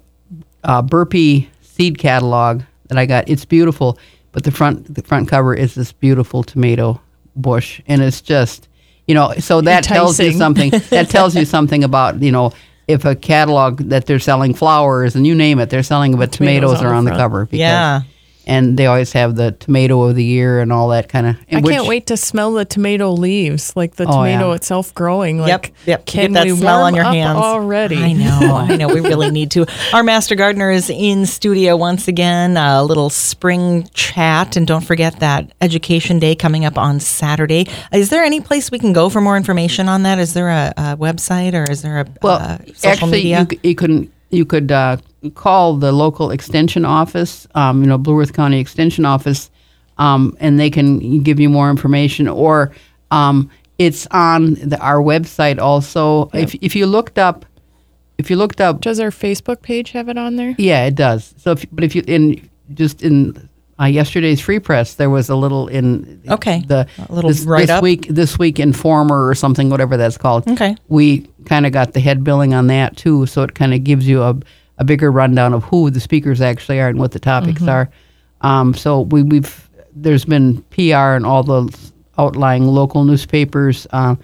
uh, 0.63 0.81
Burpee 0.81 1.49
seed 1.61 1.97
catalog 1.97 2.61
that 2.87 2.97
I 2.97 3.05
got. 3.05 3.29
It's 3.29 3.45
beautiful, 3.45 3.97
but 4.31 4.43
the 4.43 4.51
front 4.51 4.93
the 4.93 5.01
front 5.01 5.27
cover 5.29 5.53
is 5.53 5.75
this 5.75 5.91
beautiful 5.91 6.43
tomato 6.43 6.99
bush, 7.35 7.81
and 7.87 8.01
it's 8.01 8.21
just 8.21 8.67
you 9.07 9.15
know 9.15 9.33
so 9.39 9.61
that 9.61 9.83
tells 9.83 10.19
you 10.19 10.31
something. 10.33 10.69
that 10.89 11.09
tells 11.09 11.35
you 11.35 11.45
something 11.45 11.83
about 11.83 12.21
you 12.21 12.31
know 12.31 12.53
if 12.87 13.05
a 13.05 13.15
catalog 13.15 13.77
that 13.89 14.05
they're 14.05 14.19
selling 14.19 14.53
flowers 14.53 15.15
and 15.15 15.25
you 15.25 15.35
name 15.35 15.59
it, 15.59 15.69
they're 15.69 15.83
selling 15.83 16.17
but 16.17 16.31
Tomatoes 16.31 16.71
tomatoes, 16.71 16.83
are 16.83 16.89
the 16.89 16.95
on 16.95 17.05
the 17.05 17.11
front. 17.11 17.19
cover. 17.19 17.45
Because, 17.45 17.59
Yeah. 17.59 18.01
And 18.47 18.77
they 18.77 18.85
always 18.87 19.13
have 19.13 19.35
the 19.35 19.51
tomato 19.51 20.01
of 20.03 20.15
the 20.15 20.23
year 20.23 20.59
and 20.61 20.73
all 20.73 20.89
that 20.89 21.07
kind 21.09 21.27
of. 21.27 21.35
I 21.51 21.61
can't 21.61 21.87
wait 21.87 22.07
to 22.07 22.17
smell 22.17 22.53
the 22.53 22.65
tomato 22.65 23.11
leaves, 23.11 23.75
like 23.75 23.95
the 23.95 24.05
Oh, 24.05 24.11
tomato 24.11 24.49
yeah. 24.49 24.55
itself 24.55 24.93
growing. 24.95 25.37
Yep, 25.39 25.47
Like, 25.47 25.73
yep. 25.85 26.05
Can 26.05 26.33
Get 26.33 26.33
that 26.33 26.45
we 26.51 26.57
smell 26.57 26.79
warm 26.79 26.87
on 26.87 26.95
your 26.95 27.03
hands 27.05 27.37
already? 27.37 27.97
I 27.97 28.13
know, 28.13 28.55
I 28.69 28.75
know. 28.77 28.87
We 28.87 28.99
really 29.01 29.29
need 29.31 29.51
to. 29.51 29.65
Our 29.93 30.03
master 30.03 30.35
gardener 30.35 30.71
is 30.71 30.89
in 30.89 31.25
studio 31.25 31.75
once 31.77 32.07
again. 32.07 32.57
A 32.57 32.83
little 32.83 33.09
spring 33.09 33.87
chat, 33.93 34.55
and 34.57 34.65
don't 34.65 34.83
forget 34.83 35.19
that 35.19 35.51
Education 35.61 36.19
Day 36.19 36.35
coming 36.35 36.65
up 36.65 36.77
on 36.77 36.99
Saturday. 36.99 37.67
Is 37.93 38.09
there 38.09 38.23
any 38.23 38.41
place 38.41 38.71
we 38.71 38.79
can 38.79 38.93
go 38.93 39.09
for 39.09 39.21
more 39.21 39.37
information 39.37 39.87
on 39.87 40.03
that? 40.03 40.17
Is 40.19 40.33
there 40.33 40.49
a, 40.49 40.73
a 40.77 40.97
website 40.97 41.53
or 41.53 41.69
is 41.71 41.81
there 41.83 41.99
a 41.99 42.05
Well, 42.21 42.37
uh, 42.39 42.57
social 42.73 42.89
actually, 42.89 43.11
media? 43.11 43.39
you, 43.41 43.47
c- 43.51 43.59
you 43.69 43.75
can 43.75 44.11
you 44.31 44.45
could 44.45 44.71
uh, 44.71 44.97
call 45.35 45.75
the 45.75 45.91
local 45.91 46.31
extension 46.31 46.85
office, 46.85 47.47
um, 47.55 47.81
you 47.81 47.87
know, 47.87 47.97
Blue 47.97 48.19
Earth 48.19 48.33
County 48.33 48.59
Extension 48.59 49.05
Office, 49.05 49.49
um, 49.97 50.35
and 50.39 50.59
they 50.59 50.69
can 50.69 51.21
give 51.21 51.39
you 51.39 51.49
more 51.49 51.69
information. 51.69 52.27
Or 52.27 52.71
um, 53.11 53.49
it's 53.77 54.07
on 54.11 54.53
the, 54.55 54.79
our 54.79 54.97
website 54.99 55.59
also. 55.59 56.29
If 56.33 56.55
if 56.55 56.75
you 56.75 56.85
looked 56.85 57.19
up, 57.19 57.45
if 58.17 58.29
you 58.29 58.35
looked 58.35 58.61
up, 58.61 58.81
Does 58.81 58.99
our 58.99 59.11
Facebook 59.11 59.61
page 59.61 59.91
have 59.91 60.09
it 60.09 60.17
on 60.17 60.35
there? 60.35 60.55
yeah, 60.57 60.85
it 60.85 60.95
does. 60.95 61.33
So, 61.37 61.51
if, 61.51 61.65
but 61.71 61.83
if 61.83 61.95
you 61.95 62.03
in 62.07 62.49
just 62.73 63.01
in 63.03 63.49
uh, 63.81 63.85
yesterday's 63.85 64.39
free 64.39 64.59
press, 64.59 64.93
there 64.95 65.09
was 65.09 65.29
a 65.29 65.35
little 65.35 65.67
in 65.67 66.21
Okay. 66.29 66.61
the 66.67 66.87
A 67.09 67.13
little 67.13 67.29
this, 67.29 67.45
this 67.45 67.81
week 67.81 68.07
this 68.07 68.37
week 68.37 68.59
Informer 68.59 69.27
or 69.27 69.33
something, 69.35 69.69
whatever 69.69 69.97
that's 69.97 70.17
called. 70.17 70.47
Okay. 70.47 70.75
we 70.87 71.27
kind 71.45 71.65
of 71.65 71.71
got 71.71 71.93
the 71.93 71.99
head 71.99 72.23
billing 72.23 72.53
on 72.53 72.67
that 72.67 72.95
too, 72.97 73.25
so 73.25 73.41
it 73.43 73.55
kind 73.55 73.73
of 73.73 73.83
gives 73.83 74.07
you 74.07 74.21
a 74.21 74.35
a 74.77 74.83
bigger 74.83 75.11
rundown 75.11 75.53
of 75.53 75.63
who 75.65 75.89
the 75.91 75.99
speakers 75.99 76.41
actually 76.41 76.79
are 76.79 76.87
and 76.89 76.97
what 76.99 77.11
the 77.11 77.19
topics 77.19 77.61
are. 77.67 77.89
Um, 78.41 78.73
so 78.73 79.01
we, 79.01 79.21
we've 79.23 79.69
there's 79.93 80.25
been 80.25 80.61
PR 80.71 81.15
in 81.15 81.25
all 81.25 81.43
the 81.43 81.91
outlying 82.17 82.65
local 82.67 83.03
newspapers. 83.03 83.85
Um, 83.91 84.17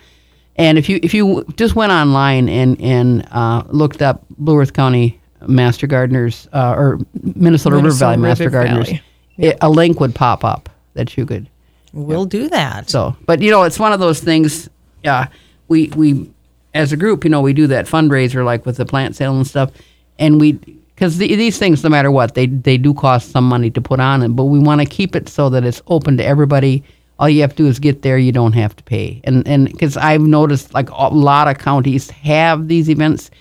and 0.56 0.78
if 0.80 0.90
you 0.90 1.00
if 1.04 1.14
you 1.14 1.46
just 1.58 1.76
went 1.76 1.92
online 1.92 2.50
and 2.50 2.80
and 2.82 3.28
uh, 3.32 3.64
looked 3.68 4.02
up 4.02 4.24
Blue 4.38 4.58
Earth 4.60 4.74
County 4.74 5.20
Master 5.48 5.86
Gardeners 5.86 6.48
uh, 6.54 6.74
or 6.76 7.00
Minnesota, 7.36 7.76
River 7.76 7.84
Minnesota 7.84 8.06
Valley 8.06 8.18
Master 8.18 8.44
River 8.46 8.52
Gardeners, 8.64 8.88
Valley. 8.88 9.02
It, 9.38 9.58
a 9.62 9.70
link 9.70 10.00
would 10.00 10.16
pop 10.16 10.44
up 10.44 10.70
that 10.94 11.16
you 11.18 11.26
could. 11.26 11.48
we'll 11.94 12.26
do 12.26 12.50
that. 12.50 12.90
So, 12.90 13.16
but 13.26 13.42
you 13.42 13.52
know, 13.52 13.64
it's 13.64 13.80
one 13.80 13.94
of 13.94 14.00
those 14.00 14.20
things. 14.20 14.70
Yeah, 15.04 15.28
we 15.68 15.88
we 15.96 16.30
as 16.74 16.92
a 16.92 16.98
group, 16.98 17.24
you 17.24 17.30
know, 17.30 17.42
we 17.42 17.54
do 17.54 17.68
that 17.68 17.86
fundraiser 17.86 18.46
like 18.46 18.66
with 18.66 18.78
the 18.78 18.86
plant 18.86 19.16
sale 19.16 19.36
and 19.36 19.48
stuff, 19.48 19.72
and 20.20 20.40
we 20.40 20.54
because 20.54 21.18
the, 21.18 21.36
these 21.36 21.60
things, 21.60 21.84
no 21.84 21.90
matter 21.90 22.10
what, 22.12 22.34
they 22.34 22.48
they 22.48 22.78
do 22.78 22.94
cost 22.94 23.32
some 23.32 23.48
money 23.48 23.70
to 23.72 23.82
put 23.82 24.00
on 24.00 24.24
it, 24.24 24.30
but 24.30 24.46
we 24.46 24.60
want 24.60 24.82
to 24.82 24.86
keep 24.88 25.16
it 25.16 25.30
so 25.30 25.50
that 25.50 25.64
it's 25.64 25.82
open 25.88 26.18
to 26.18 26.26
everybody. 26.26 26.84
All 27.20 27.30
you 27.30 27.42
have 27.42 27.52
to 27.52 27.58
do 27.58 27.68
is 27.68 27.80
get 27.80 28.02
there; 28.04 28.18
you 28.18 28.32
don't 28.32 28.54
have 28.54 28.76
to 28.76 28.84
pay. 28.84 29.22
And 29.24 29.48
and 29.48 29.66
because 29.66 29.98
I've 29.98 30.22
noticed, 30.22 30.74
like 30.74 30.90
a 30.90 31.08
lot 31.08 31.48
of 31.48 31.58
counties 31.58 32.10
have 32.12 32.68
these 32.68 32.90
events, 32.90 33.32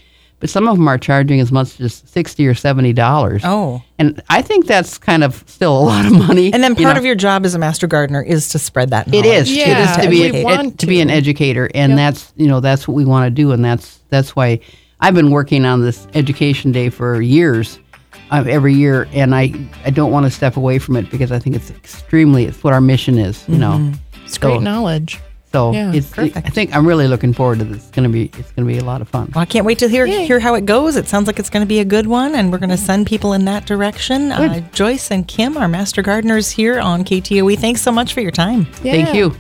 but 0.41 0.51
some 0.51 0.69
of 0.69 0.77
them 0.77 0.87
are 0.89 0.99
charging 0.99 1.41
as 1.41 1.51
much 1.51 1.81
as 1.81 1.95
sixty 1.95 2.47
or 2.47 2.55
seventy 2.55 2.93
dollars. 2.93 3.43
Oh. 3.45 3.83
and 3.99 4.23
I 4.29 4.43
think 4.43 4.67
that's 4.67 4.99
kind 4.99 5.25
of 5.25 5.43
still 5.47 5.77
a 5.79 5.81
lot 5.85 6.05
of 6.07 6.13
money. 6.13 6.53
And 6.53 6.63
then 6.63 6.73
you 6.77 6.85
part 6.85 6.97
know. 6.97 6.99
of 7.01 7.05
your 7.07 7.15
job 7.15 7.45
as 7.47 7.55
a 7.55 7.59
master 7.59 7.87
gardener 7.87 8.23
is 8.23 8.49
to 8.51 8.59
spread 8.59 8.91
that 8.91 9.09
It 9.09 9.13
knowledge. 9.23 9.27
is. 9.49 9.57
Yeah, 9.57 9.79
it 9.79 9.91
is 9.91 10.05
to 10.05 10.11
be 10.11 10.27
an, 10.29 10.67
it- 10.67 10.79
to 10.79 10.87
be 10.87 11.01
an 11.01 11.11
educator, 11.11 11.71
and 11.75 11.93
Yep. 11.93 11.97
that's 11.99 12.33
you 12.37 12.47
know 12.49 12.61
that's 12.61 12.87
what 12.87 12.95
we 12.95 13.05
want 13.05 13.27
to 13.27 13.31
do, 13.31 13.53
and 13.53 13.65
that's 13.65 14.01
that's 14.11 14.37
why 14.37 14.61
I've 15.01 15.15
been 15.15 15.31
working 15.31 15.65
on 15.65 15.83
this 15.83 16.07
education 16.15 16.73
day 16.73 16.89
for 16.91 17.21
years, 17.21 17.79
uh, 18.31 18.45
every 18.49 18.75
year, 18.75 19.09
and 19.13 19.35
I 19.35 19.53
I 19.85 19.91
don't 19.91 20.11
want 20.13 20.25
to 20.27 20.31
step 20.31 20.57
away 20.57 20.79
from 20.79 20.97
it 20.97 21.11
because 21.11 21.33
I 21.33 21.39
think 21.39 21.57
it's 21.57 21.71
extremely 21.71 22.45
it's 22.45 22.63
what 22.63 22.73
our 22.73 22.81
mission 22.81 23.19
is, 23.19 23.47
you 23.49 23.59
know. 23.59 23.93
It's 24.25 24.39
great 24.39 24.61
knowledge. 24.61 25.21
So 25.53 25.73
Yeah, 25.73 25.93
it's 25.93 26.19
I 26.19 26.29
think 26.29 26.75
I'm 26.75 26.87
really 26.87 27.09
looking 27.09 27.33
forward 27.33 27.61
to 27.61 27.65
this. 27.65 27.79
It's 27.79 27.91
gonna 27.91 28.09
be 28.09 28.31
it's 28.37 28.53
gonna 28.53 28.67
be 28.67 28.79
a 28.79 28.85
lot 28.85 29.01
of 29.01 29.09
fun. 29.09 29.31
Well, 29.35 29.43
I 29.43 29.47
can't 29.47 29.65
wait 29.67 29.79
to 29.81 29.89
hear 29.89 30.07
Yay. 30.07 30.27
hear 30.27 30.41
how 30.41 30.55
it 30.55 30.67
goes. 30.67 30.97
It 30.97 31.09
sounds 31.09 31.27
like 31.27 31.39
it's 31.39 31.51
going 31.51 31.63
to 31.63 31.69
be 31.69 31.81
a 31.81 31.85
good 31.85 32.07
one, 32.07 32.35
and 32.35 32.51
we're 32.53 32.59
going 32.59 32.71
to 32.71 32.77
send 32.77 33.07
people 33.07 33.33
in 33.33 33.45
that 33.47 33.67
direction. 33.67 34.33
Uh, 34.33 34.61
Joyce 34.73 35.11
and 35.11 35.27
Kim, 35.27 35.57
our 35.57 35.69
master 35.69 36.03
gardeners 36.03 36.51
here 36.51 36.79
on 36.81 37.05
KTOE. 37.05 37.59
Thanks 37.59 37.81
so 37.81 37.93
much 37.93 38.15
for 38.15 38.21
your 38.21 38.31
time. 38.31 38.65
Thank 38.67 39.15
you. 39.15 39.35